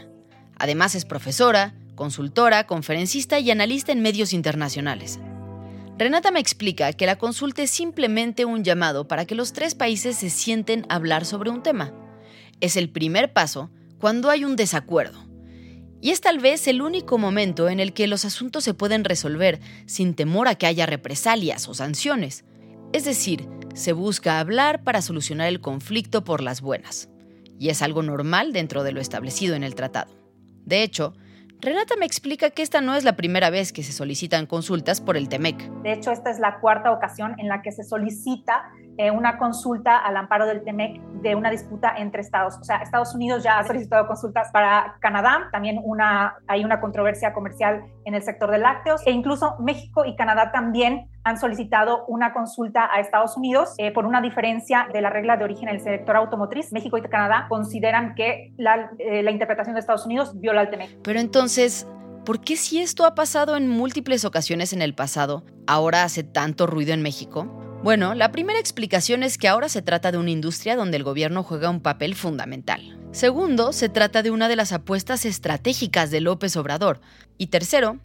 Además 0.57 0.95
es 0.95 1.05
profesora, 1.05 1.73
consultora, 1.95 2.65
conferencista 2.65 3.39
y 3.39 3.51
analista 3.51 3.91
en 3.91 4.01
medios 4.01 4.33
internacionales. 4.33 5.19
Renata 5.97 6.29
me 6.29 6.41
explica 6.41 6.91
que 6.91 7.05
la 7.05 7.17
consulta 7.17 7.63
es 7.63 7.71
simplemente 7.71 8.43
un 8.43 8.65
llamado 8.65 9.08
para 9.08 9.25
que 9.25 9.34
los 9.34 9.53
tres 9.53 9.75
países 9.75 10.17
se 10.17 10.29
sienten 10.29 10.86
a 10.89 10.95
hablar 10.95 11.25
sobre 11.25 11.49
un 11.49 11.63
tema. 11.63 11.93
Es 12.60 12.75
el 12.75 12.89
primer 12.89 13.31
paso 13.31 13.71
cuando 13.97 14.29
hay 14.29 14.43
un 14.43 14.58
desacuerdo. 14.58 15.25
Y 16.01 16.12
es 16.12 16.19
tal 16.19 16.39
vez 16.39 16.67
el 16.67 16.81
único 16.81 17.17
momento 17.17 17.69
en 17.69 17.79
el 17.79 17.93
que 17.93 18.08
los 18.08 18.25
asuntos 18.25 18.65
se 18.65 18.73
pueden 18.73 19.05
resolver 19.05 19.62
sin 19.86 20.15
temor 20.15 20.49
a 20.49 20.55
que 20.55 20.67
haya 20.67 20.86
represalias 20.86 21.69
o 21.69 21.73
sanciones. 21.73 22.43
Es 22.91 23.05
decir, 23.05 23.47
se 23.73 23.93
busca 23.93 24.39
hablar 24.39 24.84
para 24.84 25.01
solucionar 25.01 25.47
el 25.47 25.62
conflicto 25.62 26.25
por 26.25 26.41
las 26.41 26.62
buenas. 26.62 27.10
y 27.58 27.69
es 27.69 27.81
algo 27.81 28.03
normal 28.03 28.51
dentro 28.51 28.84
de 28.84 28.91
lo 28.91 28.99
establecido 28.99 29.55
en 29.55 29.63
el 29.63 29.75
tratado. 29.75 30.13
De 30.65 30.84
hecho, 30.84 31.15
Renata 31.62 31.96
me 31.98 32.06
explica 32.06 32.50
que 32.50 32.62
esta 32.62 32.82
no 32.82 32.96
es 32.96 33.04
la 33.04 33.15
primera 33.15 33.50
vez 33.50 33.74
que 33.74 33.82
se 33.82 33.91
solicitan 33.91 34.46
consultas 34.46 35.02
por 35.02 35.18
el 35.18 35.30
TEMEC. 35.30 35.58
De 35.82 35.94
hecho, 35.94 36.12
esta 36.12 36.30
es 36.30 36.39
la 36.39 36.60
cuarta 36.60 36.91
ocasión 36.91 37.36
en 37.39 37.48
la 37.48 37.62
que 37.62 37.72
se 37.72 37.84
solicita 37.84 38.72
eh, 38.98 39.10
una 39.10 39.38
consulta 39.38 39.98
al 39.98 40.15
amparo 40.18 40.46
del 40.46 40.63
TEMEC 40.63 41.02
de 41.22 41.36
una 41.36 41.50
disputa 41.50 41.96
entre 41.98 42.22
estados. 42.22 42.58
O 42.60 42.63
sea, 42.63 42.78
Estados 42.78 43.15
Unidos 43.15 43.44
ya 43.44 43.58
ha 43.58 43.65
solicitado 43.65 44.06
consultas 44.06 44.52
para 44.52 44.98
Canadá, 45.00 45.50
también 45.52 45.82
hay 46.48 46.63
una 46.63 46.80
controversia 46.80 47.34
comercial 47.34 47.84
en 48.06 48.13
el 48.13 48.22
sector 48.22 48.52
de 48.52 48.60
lácteos, 48.60 49.02
e 49.06 49.12
incluso 49.12 49.56
México 49.60 50.06
y 50.06 50.15
Canadá 50.15 50.52
también 50.52 51.10
han 51.25 51.39
solicitado 51.39 52.05
una 52.07 52.33
consulta 52.33 52.88
a 52.93 52.99
Estados 52.99 53.35
Unidos 53.35 53.73
eh, 53.79 53.91
por 53.91 54.05
una 54.05 54.21
diferencia 54.21 54.88
de 54.93 55.01
la 55.01 55.09
regla 55.09 55.38
de 55.38 55.43
origen 55.43 55.67
en 55.67 55.75
el 55.75 55.81
sector 55.81 56.15
automotriz. 56.15 56.71
México 56.71 56.99
y 56.99 57.01
Canadá 57.01 57.47
consideran 57.49 58.13
que 58.13 58.53
la, 58.57 58.91
eh, 58.99 59.27
interpretación 59.29 59.73
de 59.73 59.79
Estados 59.79 60.05
Unidos 60.05 60.39
viola 60.39 60.61
el 60.61 60.69
TEMEC. 60.69 61.01
Pero 61.01 61.19
entonces, 61.19 61.88
¿por 62.25 62.41
qué 62.41 62.55
si 62.55 62.79
esto 62.79 63.05
ha 63.05 63.15
pasado 63.15 63.57
en 63.57 63.67
múltiples 63.67 64.23
ocasiones 64.23 64.71
en 64.71 64.83
el 64.83 64.93
pasado, 64.93 65.43
ahora 65.65 66.03
hace 66.03 66.23
tanto 66.23 66.67
ruido 66.67 66.93
en 66.93 67.01
México? 67.01 67.45
Bueno, 67.83 68.13
la 68.13 68.31
primera 68.31 68.59
explicación 68.59 69.23
es 69.23 69.39
que 69.39 69.47
ahora 69.47 69.67
se 69.67 69.81
trata 69.81 70.11
de 70.11 70.19
una 70.19 70.29
industria 70.29 70.75
donde 70.75 70.97
el 70.97 71.03
gobierno 71.03 71.41
juega 71.41 71.71
un 71.71 71.81
papel 71.81 72.13
fundamental. 72.13 72.99
Segundo, 73.11 73.73
se 73.73 73.89
trata 73.89 74.21
de 74.21 74.29
una 74.29 74.47
de 74.47 74.57
las 74.57 74.73
apuestas 74.73 75.25
estratégicas 75.25 76.11
de 76.11 76.21
López 76.21 76.55
Obrador. 76.55 76.99
Y 77.39 77.47
tercero, 77.47 77.97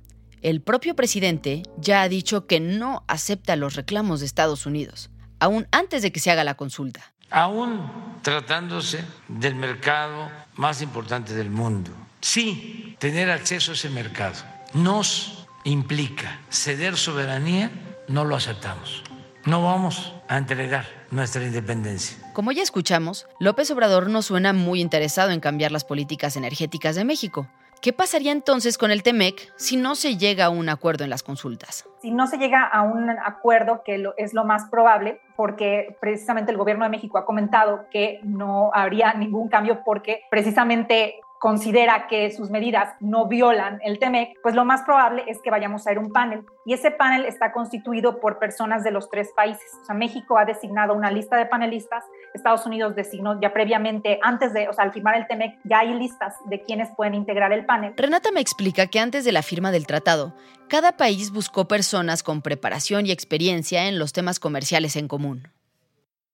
el 0.42 0.60
propio 0.60 0.94
presidente 0.94 1.62
ya 1.76 2.02
ha 2.02 2.08
dicho 2.08 2.46
que 2.46 2.60
no 2.60 3.04
acepta 3.08 3.56
los 3.56 3.74
reclamos 3.74 4.20
de 4.20 4.26
Estados 4.26 4.66
Unidos, 4.66 5.10
aún 5.38 5.66
antes 5.70 6.02
de 6.02 6.12
que 6.12 6.20
se 6.20 6.30
haga 6.30 6.44
la 6.44 6.54
consulta. 6.54 7.12
Aún 7.30 7.80
tratándose 8.22 9.04
del 9.28 9.54
mercado 9.54 10.28
más 10.56 10.82
importante 10.82 11.34
del 11.34 11.50
mundo, 11.50 11.92
sí, 12.20 12.96
tener 12.98 13.30
acceso 13.30 13.72
a 13.72 13.74
ese 13.74 13.90
mercado 13.90 14.42
nos 14.74 15.46
implica 15.64 16.40
ceder 16.50 16.96
soberanía, 16.96 17.70
no 18.08 18.24
lo 18.24 18.36
aceptamos. 18.36 19.02
No 19.44 19.62
vamos 19.62 20.12
a 20.28 20.36
entregar 20.36 20.86
nuestra 21.10 21.42
independencia. 21.44 22.18
Como 22.34 22.52
ya 22.52 22.62
escuchamos, 22.62 23.26
López 23.38 23.70
Obrador 23.70 24.10
no 24.10 24.20
suena 24.20 24.52
muy 24.52 24.80
interesado 24.80 25.30
en 25.30 25.40
cambiar 25.40 25.72
las 25.72 25.84
políticas 25.84 26.36
energéticas 26.36 26.94
de 26.94 27.04
México. 27.04 27.48
¿Qué 27.80 27.94
pasaría 27.94 28.32
entonces 28.32 28.76
con 28.76 28.90
el 28.90 29.02
TEMEC 29.02 29.54
si 29.56 29.78
no 29.78 29.94
se 29.94 30.18
llega 30.18 30.44
a 30.44 30.50
un 30.50 30.68
acuerdo 30.68 31.04
en 31.04 31.08
las 31.08 31.22
consultas? 31.22 31.88
Si 32.02 32.10
no 32.10 32.26
se 32.26 32.36
llega 32.36 32.62
a 32.62 32.82
un 32.82 33.08
acuerdo, 33.08 33.82
que 33.82 34.04
es 34.18 34.34
lo 34.34 34.44
más 34.44 34.68
probable, 34.70 35.22
porque 35.34 35.96
precisamente 35.98 36.52
el 36.52 36.58
gobierno 36.58 36.84
de 36.84 36.90
México 36.90 37.16
ha 37.16 37.24
comentado 37.24 37.86
que 37.90 38.20
no 38.22 38.70
habría 38.74 39.14
ningún 39.14 39.48
cambio 39.48 39.80
porque 39.82 40.24
precisamente 40.30 41.20
considera 41.40 42.06
que 42.06 42.30
sus 42.32 42.50
medidas 42.50 42.94
no 43.00 43.26
violan 43.26 43.80
el 43.82 43.98
TEMEC, 43.98 44.38
pues 44.42 44.54
lo 44.54 44.66
más 44.66 44.82
probable 44.82 45.24
es 45.26 45.40
que 45.42 45.50
vayamos 45.50 45.86
a 45.86 45.92
ir 45.92 45.96
a 45.96 46.00
un 46.02 46.12
panel. 46.12 46.44
Y 46.66 46.74
ese 46.74 46.90
panel 46.90 47.24
está 47.24 47.50
constituido 47.50 48.20
por 48.20 48.38
personas 48.38 48.84
de 48.84 48.90
los 48.90 49.08
tres 49.08 49.30
países. 49.34 49.64
O 49.80 49.84
sea, 49.86 49.94
México 49.94 50.36
ha 50.36 50.44
designado 50.44 50.92
una 50.92 51.10
lista 51.10 51.38
de 51.38 51.46
panelistas, 51.46 52.04
Estados 52.34 52.66
Unidos 52.66 52.94
designó 52.94 53.40
ya 53.40 53.54
previamente, 53.54 54.18
antes 54.22 54.52
de, 54.52 54.68
o 54.68 54.74
sea, 54.74 54.84
al 54.84 54.92
firmar 54.92 55.16
el 55.16 55.26
TEMEC, 55.26 55.58
ya 55.64 55.78
hay 55.78 55.94
listas 55.94 56.34
de 56.44 56.60
quienes 56.62 56.90
pueden 56.94 57.14
integrar 57.14 57.54
el 57.54 57.64
panel. 57.64 57.94
Renata 57.96 58.30
me 58.32 58.40
explica 58.40 58.86
que 58.88 59.00
antes 59.00 59.24
de 59.24 59.32
la 59.32 59.42
firma 59.42 59.72
del 59.72 59.86
tratado, 59.86 60.34
cada 60.68 60.98
país 60.98 61.32
buscó 61.32 61.66
personas 61.66 62.22
con 62.22 62.42
preparación 62.42 63.06
y 63.06 63.12
experiencia 63.12 63.88
en 63.88 63.98
los 63.98 64.12
temas 64.12 64.40
comerciales 64.40 64.94
en 64.94 65.08
común. 65.08 65.48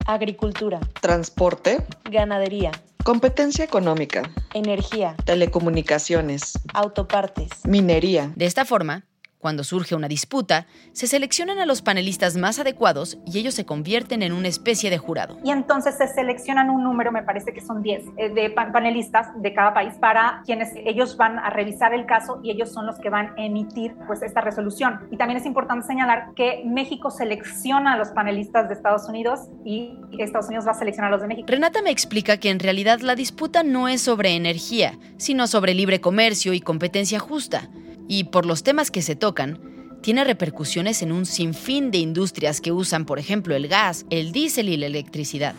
Agricultura, 0.05 0.81
transporte, 1.01 1.79
ganadería, 2.11 2.73
competencia 3.07 3.65
económica, 3.65 4.29
energía, 4.53 5.15
telecomunicaciones, 5.25 6.55
autopartes, 6.75 7.51
minería. 7.65 8.33
De 8.35 8.47
esta 8.47 8.65
forma, 8.65 9.05
cuando 9.39 9.65
surge 9.65 9.95
una 9.95 10.09
disputa, 10.09 10.67
se 10.93 11.07
seleccionan 11.07 11.59
a 11.59 11.67
los 11.67 11.83
panelistas 11.83 12.37
más 12.37 12.59
adecuados 12.59 13.19
y 13.27 13.39
ellos 13.39 13.55
se 13.55 13.65
convierten 13.65 14.23
en 14.23 14.33
una 14.33 14.49
especie 14.49 14.91
de 14.91 14.99
jurado. 14.99 15.39
Y 15.45 15.51
entonces 15.51 15.97
se 15.97 16.09
seleccionan 16.09 16.71
un 16.71 16.83
número, 16.83 17.13
me 17.13 17.23
parece 17.23 17.53
que 17.53 17.61
son 17.61 17.83
10, 17.83 18.05
eh, 18.17 18.31
de 18.31 18.51
panelistas 18.51 19.29
de 19.41 19.55
cada 19.55 19.75
país 19.75 19.95
para 20.01 20.43
quienes 20.45 20.73
ellos 20.75 21.17
van 21.17 21.39
a 21.39 21.51
revisar 21.51 21.95
el 21.95 22.07
caso 22.07 22.41
y 22.43 22.51
ellos 22.51 22.73
son 22.73 22.87
los 22.87 22.99
que 22.99 23.11
van 23.11 23.35
a 23.39 23.45
emitir 23.45 23.95
pues 24.07 24.23
esta 24.23 24.41
resolución. 24.41 25.01
Y 25.11 25.17
también 25.17 25.39
es 25.39 25.47
importante 25.47 25.87
señalar 25.87 26.35
que 26.35 26.63
México 26.65 27.11
selecciona 27.11 27.95
a 27.95 27.97
los 27.97 28.09
panelistas 28.09 28.69
de 28.69 28.75
Estados 28.75 29.09
Unidos 29.09 29.41
y 29.65 29.99
Estados 30.19 30.47
Unidos 30.47 30.67
va 30.67 30.73
a 30.73 30.79
seleccionar 30.79 31.09
a 31.09 31.13
los 31.13 31.23
de 31.23 31.29
México. 31.29 31.47
Renata 31.49 31.83
me 31.83 31.91
explica 31.91 32.39
que 32.39 32.51
en 32.51 32.59
realidad 32.59 33.01
la 33.01 33.15
disputa 33.15 33.63
no 33.63 33.89
es 33.89 34.03
sobre 34.03 34.35
energía, 34.35 34.99
sino 35.19 35.47
sobre 35.47 35.75
libre 35.75 36.01
comercio 36.01 36.53
y 36.53 36.61
competencia 36.61 37.19
justa 37.19 37.69
y 38.09 38.25
por 38.25 38.47
los 38.47 38.63
temas 38.63 38.91
que 38.91 39.03
se 39.03 39.17
tocan, 39.17 39.99
tiene 40.03 40.25
repercusiones 40.25 41.03
en 41.03 41.13
un 41.13 41.27
sinfín 41.27 41.91
de 41.91 41.99
industrias 41.99 42.61
que 42.61 42.73
usan, 42.73 43.07
por 43.07 43.19
ejemplo, 43.19 43.57
el 43.57 43.69
gas, 43.69 44.07
el 44.11 44.33
diésel 44.33 44.69
y 44.69 44.77
la 44.77 44.87
electricidad. 44.87 45.55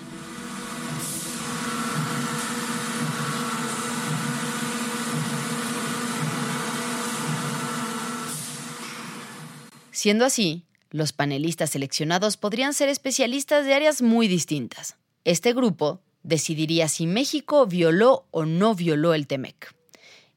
Siendo 9.91 10.25
así, 10.25 10.63
los 10.91 11.11
panelistas 11.11 11.71
seleccionados 11.71 12.37
podrían 12.37 12.73
ser 12.73 12.87
especialistas 12.87 13.65
de 13.65 13.73
áreas 13.73 14.01
muy 14.01 14.27
distintas. 14.27 14.95
Este 15.25 15.53
grupo 15.53 16.01
decidiría 16.23 16.87
si 16.87 17.07
México 17.07 17.65
violó 17.65 18.27
o 18.31 18.45
no 18.45 18.75
violó 18.75 19.13
el 19.13 19.27
TEMEC. 19.27 19.73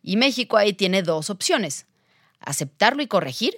Y 0.03 0.16
México 0.16 0.57
ahí 0.57 0.73
tiene 0.73 1.03
dos 1.03 1.29
opciones, 1.29 1.87
aceptarlo 2.40 3.03
y 3.03 3.07
corregir 3.07 3.55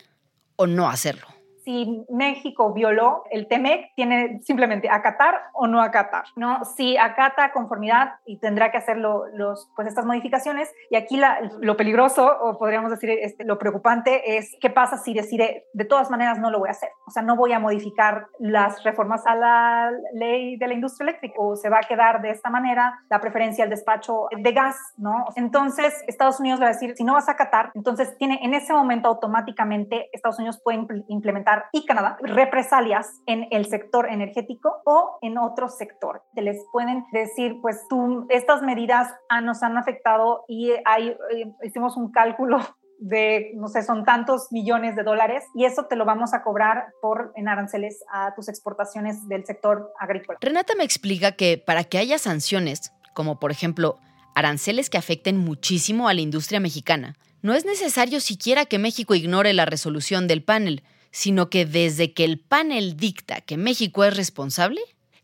o 0.57 0.67
no 0.67 0.89
hacerlo 0.89 1.27
si 1.65 2.05
México 2.09 2.73
violó 2.73 3.25
el 3.31 3.47
TEMEC, 3.47 3.95
tiene 3.95 4.41
simplemente 4.43 4.89
acatar 4.91 5.43
o 5.53 5.67
no 5.67 5.81
acatar, 5.81 6.25
¿no? 6.37 6.65
Si 6.65 6.97
acata 6.97 7.53
conformidad 7.53 8.15
y 8.27 8.39
tendrá 8.39 8.71
que 8.71 8.79
hacer 8.79 8.97
los, 8.97 9.71
pues 9.77 9.89
estas 9.89 10.05
modificaciones. 10.05 10.73
Y 10.91 10.97
aquí 10.97 11.21
lo 11.61 11.77
peligroso, 11.77 12.27
o 12.41 12.59
podríamos 12.59 12.91
decir 12.91 13.11
este, 13.11 13.45
lo 13.45 13.59
preocupante, 13.59 14.37
es 14.37 14.57
qué 14.61 14.71
pasa 14.71 14.97
si 14.97 15.15
decide, 15.15 15.67
de 15.73 15.85
todas 15.85 16.11
maneras 16.11 16.39
no 16.39 16.51
lo 16.51 16.59
voy 16.59 16.69
a 16.69 16.73
hacer. 16.73 16.91
O 17.07 17.11
sea, 17.11 17.23
no 17.23 17.37
voy 17.37 17.53
a 17.53 17.59
modificar 17.59 18.27
las 18.39 18.83
reformas 18.85 19.27
a 19.27 19.35
la 19.35 19.93
ley 20.15 20.57
de 20.57 20.69
la 20.69 20.75
industria 20.75 21.11
eléctrica, 21.11 21.35
o 21.39 21.57
se 21.57 21.69
va 21.69 21.79
a 21.79 21.89
quedar 21.89 22.23
de 22.23 22.31
esta 22.31 22.51
manera 22.51 23.01
la 23.09 23.21
preferencia 23.21 23.65
al 23.65 23.71
despacho 23.71 24.27
de 24.37 24.53
gas, 24.53 24.77
¿no? 24.97 25.27
Entonces, 25.37 26.03
Estados 26.07 26.41
Unidos 26.41 26.61
va 26.61 26.67
a 26.67 26.69
decir, 26.69 26.95
si 26.97 27.05
no 27.05 27.15
vas 27.15 27.29
a 27.29 27.33
acatar, 27.33 27.71
entonces 27.75 28.17
tiene 28.19 28.41
en 28.43 28.55
ese 28.55 28.73
momento 28.73 29.09
automáticamente 29.09 30.09
Estados 30.13 30.39
Unidos 30.39 30.61
puede 30.63 30.87
implementar 31.09 31.52
y 31.73 31.85
Canadá 31.87 32.17
represalias 32.21 33.21
en 33.27 33.47
el 33.51 33.67
sector 33.67 34.09
energético 34.11 34.83
o 34.85 35.19
en 35.23 35.39
otro 35.39 35.69
sector. 35.69 36.23
Te 36.35 36.43
les 36.43 36.59
pueden 36.73 37.05
decir, 37.13 37.57
pues 37.61 37.87
tú, 37.89 38.27
estas 38.29 38.63
medidas 38.63 39.13
nos 39.43 39.63
han 39.63 39.77
afectado 39.77 40.45
y 40.49 40.73
hay, 40.85 41.09
eh, 41.09 41.53
hicimos 41.63 41.97
un 41.97 42.11
cálculo 42.11 42.59
de, 42.99 43.51
no 43.57 43.69
sé, 43.69 43.83
son 43.83 44.05
tantos 44.05 44.53
millones 44.53 44.95
de 44.95 45.03
dólares 45.03 45.45
y 45.55 45.65
eso 45.65 45.87
te 45.87 45.97
lo 45.97 46.05
vamos 46.05 46.35
a 46.35 46.43
cobrar 46.43 46.87
por 47.03 47.33
en 47.35 47.49
aranceles 47.49 48.05
a 48.13 48.33
tus 48.35 48.49
exportaciones 48.49 49.29
del 49.29 49.45
sector 49.45 49.93
agrícola. 49.99 50.39
Renata 50.41 50.75
me 50.77 50.85
explica 50.85 51.33
que 51.33 51.59
para 51.59 51.83
que 51.85 51.99
haya 51.99 52.19
sanciones, 52.19 52.93
como 53.13 53.41
por 53.41 53.51
ejemplo 53.51 53.99
aranceles 54.35 54.89
que 54.89 54.99
afecten 54.99 55.37
muchísimo 55.37 56.09
a 56.09 56.15
la 56.15 56.21
industria 56.21 56.61
mexicana, 56.61 57.17
no 57.43 57.55
es 57.55 57.65
necesario 57.65 58.21
siquiera 58.21 58.67
que 58.67 58.79
México 58.79 59.17
ignore 59.17 59.53
la 59.53 59.67
resolución 59.67 60.29
del 60.29 60.45
panel, 60.45 60.85
sino 61.13 61.51
que 61.51 61.67
desde 61.67 62.13
que 62.13 62.25
el 62.25 62.41
panel 62.41 62.97
dicta 62.97 63.41
que 63.43 63.57
México 63.57 64.03
es 64.05 64.17
responsable, 64.17 64.81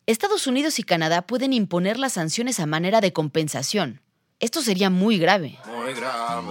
Estados 0.06 0.46
Unidos 0.46 0.78
y 0.78 0.84
Canadá 0.84 1.22
pueden 1.22 1.52
imponer 1.52 1.98
las 1.98 2.12
sanciones 2.12 2.60
a 2.60 2.66
manera 2.66 3.00
de 3.00 3.12
compensación. 3.12 4.00
Esto 4.38 4.62
sería 4.62 4.90
muy 4.90 5.18
grave. 5.18 5.58
Muy 5.66 5.92
grave, 5.94 6.42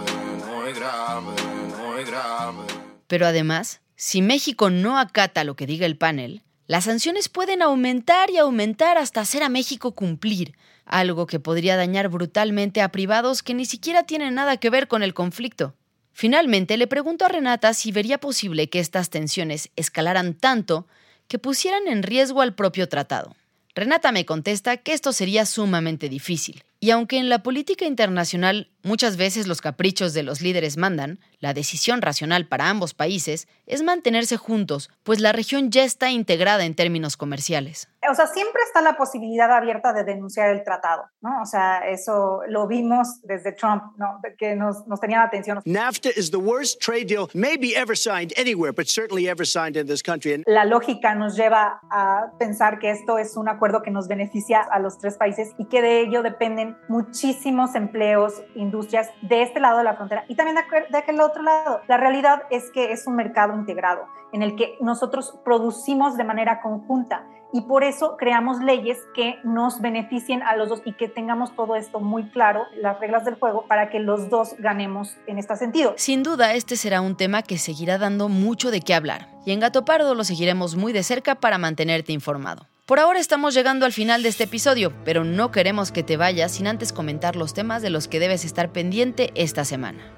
muy 0.45 0.73
grave, 0.73 1.31
muy 1.77 2.03
grave. 2.03 2.65
Pero 3.07 3.25
además, 3.25 3.79
si 3.95 4.21
México 4.21 4.69
no 4.69 4.99
acata 4.99 5.45
lo 5.45 5.55
que 5.55 5.65
diga 5.65 5.85
el 5.85 5.97
panel, 5.97 6.43
las 6.67 6.83
sanciones 6.83 7.29
pueden 7.29 7.61
aumentar 7.61 8.29
y 8.29 8.37
aumentar 8.37 8.97
hasta 8.97 9.21
hacer 9.21 9.41
a 9.41 9.49
México 9.49 9.93
cumplir, 9.93 10.57
algo 10.85 11.25
que 11.25 11.39
podría 11.39 11.77
dañar 11.77 12.09
brutalmente 12.09 12.81
a 12.81 12.91
privados 12.91 13.41
que 13.41 13.53
ni 13.53 13.65
siquiera 13.65 14.03
tienen 14.03 14.35
nada 14.35 14.57
que 14.57 14.69
ver 14.69 14.89
con 14.89 15.01
el 15.01 15.13
conflicto. 15.13 15.76
Finalmente, 16.19 16.77
le 16.77 16.87
pregunto 16.87 17.25
a 17.25 17.27
Renata 17.27 17.75
si 17.75 17.91
vería 17.91 18.17
posible 18.17 18.71
que 18.71 18.79
estas 18.79 19.11
tensiones 19.11 19.69
escalaran 19.75 20.33
tanto 20.33 20.87
que 21.27 21.37
pusieran 21.37 21.87
en 21.87 22.01
riesgo 22.01 22.41
al 22.41 22.55
propio 22.55 22.89
tratado. 22.89 23.35
Renata 23.75 24.11
me 24.11 24.25
contesta 24.25 24.77
que 24.77 24.93
esto 24.93 25.13
sería 25.13 25.45
sumamente 25.45 26.09
difícil, 26.09 26.63
y 26.79 26.89
aunque 26.89 27.19
en 27.19 27.29
la 27.29 27.43
política 27.43 27.85
internacional 27.85 28.67
muchas 28.83 29.17
veces 29.17 29.47
los 29.47 29.61
caprichos 29.61 30.13
de 30.13 30.23
los 30.23 30.41
líderes 30.41 30.77
mandan, 30.77 31.19
la 31.39 31.53
decisión 31.53 32.01
racional 32.01 32.47
para 32.47 32.69
ambos 32.69 32.93
países 32.93 33.47
es 33.65 33.83
mantenerse 33.83 34.37
juntos, 34.37 34.89
pues 35.03 35.19
la 35.19 35.31
región 35.31 35.71
ya 35.71 35.83
está 35.83 36.11
integrada 36.11 36.65
en 36.65 36.75
términos 36.75 37.17
comerciales 37.17 37.89
o 38.09 38.15
sea, 38.15 38.27
siempre 38.27 38.61
está 38.65 38.81
la 38.81 38.95
posibilidad 38.95 39.51
abierta 39.51 39.93
de 39.93 40.03
denunciar 40.03 40.49
el 40.49 40.63
tratado, 40.63 41.03
¿no? 41.21 41.41
O 41.41 41.45
sea, 41.45 41.79
eso 41.87 42.41
lo 42.47 42.67
vimos 42.67 43.21
desde 43.23 43.51
Trump, 43.51 43.83
¿no? 43.97 44.19
Que 44.37 44.55
nos, 44.55 44.87
nos 44.87 44.99
tenía 44.99 45.17
la 45.17 45.25
atención. 45.25 45.61
NAFTA 45.65 46.09
is 46.15 46.31
the 46.31 46.37
worst 46.37 46.81
trade 46.81 47.05
deal 47.05 47.27
maybe 47.33 47.75
ever 47.75 47.97
signed 47.97 48.33
anywhere, 48.37 48.71
but 48.71 48.87
certainly 48.87 49.27
ever 49.27 49.45
signed 49.45 49.75
in 49.75 49.87
this 49.87 50.01
country. 50.01 50.43
La 50.45 50.65
lógica 50.65 51.15
nos 51.15 51.35
lleva 51.35 51.79
a 51.89 52.31
pensar 52.39 52.79
que 52.79 52.91
esto 52.91 53.17
es 53.17 53.35
un 53.35 53.49
acuerdo 53.49 53.81
que 53.81 53.91
nos 53.91 54.07
beneficia 54.07 54.61
a 54.61 54.79
los 54.79 54.97
tres 54.97 55.17
países 55.17 55.53
y 55.57 55.65
que 55.65 55.81
de 55.81 56.01
ello 56.01 56.23
dependen 56.23 56.77
muchísimos 56.87 57.75
empleos, 57.75 58.33
industrias 58.67 59.09
de 59.21 59.41
este 59.41 59.59
lado 59.59 59.79
de 59.79 59.83
la 59.83 59.95
frontera 59.95 60.25
y 60.27 60.35
también 60.35 60.57
de, 60.89 60.97
aquel 60.97 61.21
otro 61.21 61.41
lado. 61.41 61.81
La 61.87 61.97
realidad 61.97 62.43
es 62.49 62.69
que 62.71 62.91
es 62.91 63.07
un 63.07 63.15
mercado 63.15 63.55
integrado 63.55 64.05
en 64.33 64.43
el 64.43 64.55
que 64.55 64.77
nosotros 64.81 65.39
producimos 65.43 66.17
de 66.17 66.23
manera 66.23 66.61
conjunta 66.61 67.25
y 67.53 67.61
por 67.61 67.83
eso 67.83 68.17
creamos 68.17 68.59
leyes 68.59 68.97
que 69.15 69.39
nos 69.43 69.79
beneficien 69.79 70.43
a 70.43 70.55
los 70.57 70.69
dos 70.69 70.81
y 70.83 70.93
que 70.93 71.07
tengamos 71.07 71.55
todo 71.55 71.75
esto 71.75 71.99
muy 71.99 72.29
claro, 72.29 72.63
las 72.75 72.99
reglas 72.99 73.23
del 73.23 73.35
juego, 73.35 73.65
para 73.67 73.89
que 73.89 73.99
los 73.99 74.29
dos 74.29 74.55
ganemos 74.59 75.15
en 75.27 75.37
este 75.39 75.55
sentido. 75.55 75.93
Sin 75.95 76.23
duda, 76.23 76.53
este 76.53 76.75
será 76.75 76.99
un 76.99 77.15
tema 77.15 77.43
que 77.43 77.57
seguirá 77.57 77.97
dando 77.97 78.27
mucho 78.27 78.69
de 78.69 78.81
qué 78.81 78.93
hablar, 78.93 79.29
y 79.47 79.53
en 79.53 79.61
Gato 79.61 79.85
Pardo 79.85 80.13
lo 80.13 80.25
seguiremos 80.25 80.75
muy 80.75 80.91
de 80.91 81.03
cerca 81.03 81.35
para 81.35 81.57
mantenerte 81.57 82.11
informado. 82.11 82.67
Por 82.85 82.99
ahora 82.99 83.17
estamos 83.17 83.53
llegando 83.53 83.85
al 83.85 83.93
final 83.93 84.21
de 84.21 84.27
este 84.27 84.43
episodio, 84.43 84.91
pero 85.05 85.23
no 85.23 85.51
queremos 85.51 85.93
que 85.93 86.03
te 86.03 86.17
vayas 86.17 86.51
sin 86.51 86.67
antes 86.67 86.91
comentar 86.91 87.37
los 87.37 87.53
temas 87.53 87.81
de 87.81 87.89
los 87.89 88.09
que 88.09 88.19
debes 88.19 88.43
estar 88.43 88.73
pendiente 88.73 89.31
esta 89.35 89.63
semana. 89.63 90.16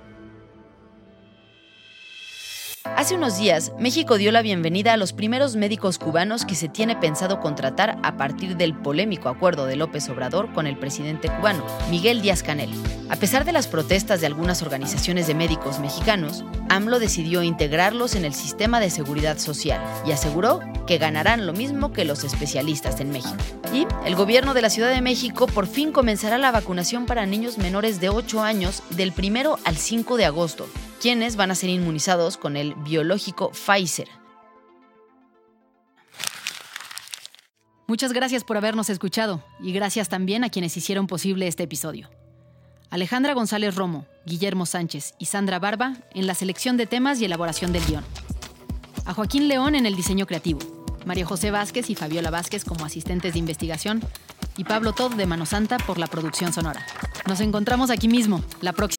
Hace 2.96 3.16
unos 3.16 3.38
días, 3.38 3.72
México 3.80 4.18
dio 4.18 4.32
la 4.32 4.42
bienvenida 4.42 4.94
a 4.94 4.98
los 4.98 5.14
primeros 5.14 5.56
médicos 5.56 5.98
cubanos 5.98 6.46
que 6.46 6.56
se 6.56 6.68
tiene 6.68 6.96
pensado 6.96 7.40
contratar 7.40 7.98
a 8.04 8.18
partir 8.18 8.58
del 8.58 8.76
polémico 8.76 9.30
acuerdo 9.30 9.66
de 9.66 9.78
López 9.78 10.10
Obrador 10.10 10.52
con 10.54 10.68
el 10.68 10.78
presidente 10.78 11.30
cubano, 11.30 11.66
Miguel 11.90 12.22
Díaz 12.22 12.44
Canel. 12.44 12.70
A 13.10 13.16
pesar 13.16 13.46
de 13.46 13.54
las 13.54 13.68
protestas 13.68 14.22
de 14.22 14.28
algunas 14.28 14.62
organizaciones 14.62 15.28
de 15.28 15.36
médicos 15.36 15.80
mexicanos, 15.80 16.44
AMLO 16.70 17.00
decidió 17.00 17.42
integrarlos 17.42 18.16
en 18.16 18.26
el 18.26 18.34
sistema 18.34 18.80
de 18.80 18.90
seguridad 18.90 19.40
social 19.40 19.82
y 20.06 20.12
aseguró 20.12 20.60
que 20.86 20.98
ganarán 20.98 21.46
lo 21.46 21.54
mismo 21.54 21.94
que 21.94 22.06
los 22.06 22.24
especialistas 22.24 23.00
en 23.00 23.12
México. 23.12 23.38
Y 23.74 23.88
el 24.06 24.16
gobierno 24.16 24.54
de 24.54 24.62
la 24.62 24.70
Ciudad 24.70 24.90
de 24.90 25.02
México 25.02 25.48
por 25.48 25.68
fin 25.68 25.92
comenzará 25.92 26.38
la 26.38 26.52
vacunación 26.52 27.06
para 27.06 27.26
niños 27.26 27.58
menores 27.58 28.00
de 28.00 28.10
8 28.10 28.42
años 28.42 28.84
del 28.90 29.14
1 29.18 29.58
al 29.64 29.78
5 29.78 30.18
de 30.18 30.26
agosto 30.26 30.68
quienes 31.00 31.36
van 31.36 31.52
a 31.52 31.56
ser 31.56 31.70
inmunizados 31.70 32.38
con 32.38 32.56
el 32.56 32.76
biológico 32.76 33.52
Pfizer. 33.52 34.08
Muchas 37.88 38.14
gracias 38.14 38.44
por 38.44 38.56
habernos 38.56 38.90
escuchado 38.90 39.44
y 39.60 39.72
gracias 39.72 40.10
también 40.10 40.44
a 40.44 40.50
quienes 40.50 40.78
hicieron 40.78 41.08
posible 41.08 41.48
este 41.48 41.64
episodio. 41.64 42.10
Alejandra 42.92 43.34
González 43.34 43.76
Romo, 43.76 44.06
Guillermo 44.26 44.66
Sánchez 44.66 45.16
y 45.18 45.26
Sandra 45.26 45.58
Barba 45.58 45.96
en 46.14 46.28
la 46.28 46.36
selección 46.36 46.78
de 46.78 46.86
temas 46.86 47.20
y 47.20 47.26
elaboración 47.26 47.72
del 47.72 47.86
guion. 47.86 48.04
A 49.06 49.14
Joaquín 49.14 49.48
León 49.48 49.74
en 49.74 49.88
el 49.88 49.96
diseño 49.96 50.28
creativo, 50.28 50.60
María 51.06 51.26
José 51.26 51.50
Vázquez 51.50 51.90
y 51.90 51.96
Fabiola 51.96 52.30
Vázquez 52.30 52.64
como 52.64 52.86
asistentes 52.86 53.34
de 53.34 53.40
investigación 53.40 54.02
y 54.58 54.66
Pablo 54.66 54.94
Todd 54.94 55.14
de 55.14 55.26
Mano 55.26 55.48
Santa 55.48 55.78
por 55.78 55.98
la 55.98 56.08
producción 56.08 56.54
sonora. 56.54 56.86
Nos 57.28 57.40
encontramos 57.40 57.90
aquí 57.90 58.08
mismo 58.08 58.44
la 58.62 58.74
próxima. 58.74 58.99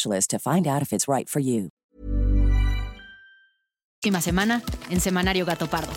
specialist 0.01 0.29
to 0.31 0.39
find 0.39 0.67
out 0.67 0.81
if 0.81 0.93
it's 0.93 1.07
right 1.07 1.29
for 1.29 1.41
you. 1.41 1.69
Última 4.03 4.21
semana 4.21 4.61
en 4.89 4.99
Semanario 4.99 5.45
Gato 5.45 5.67
Pardo. 5.67 5.91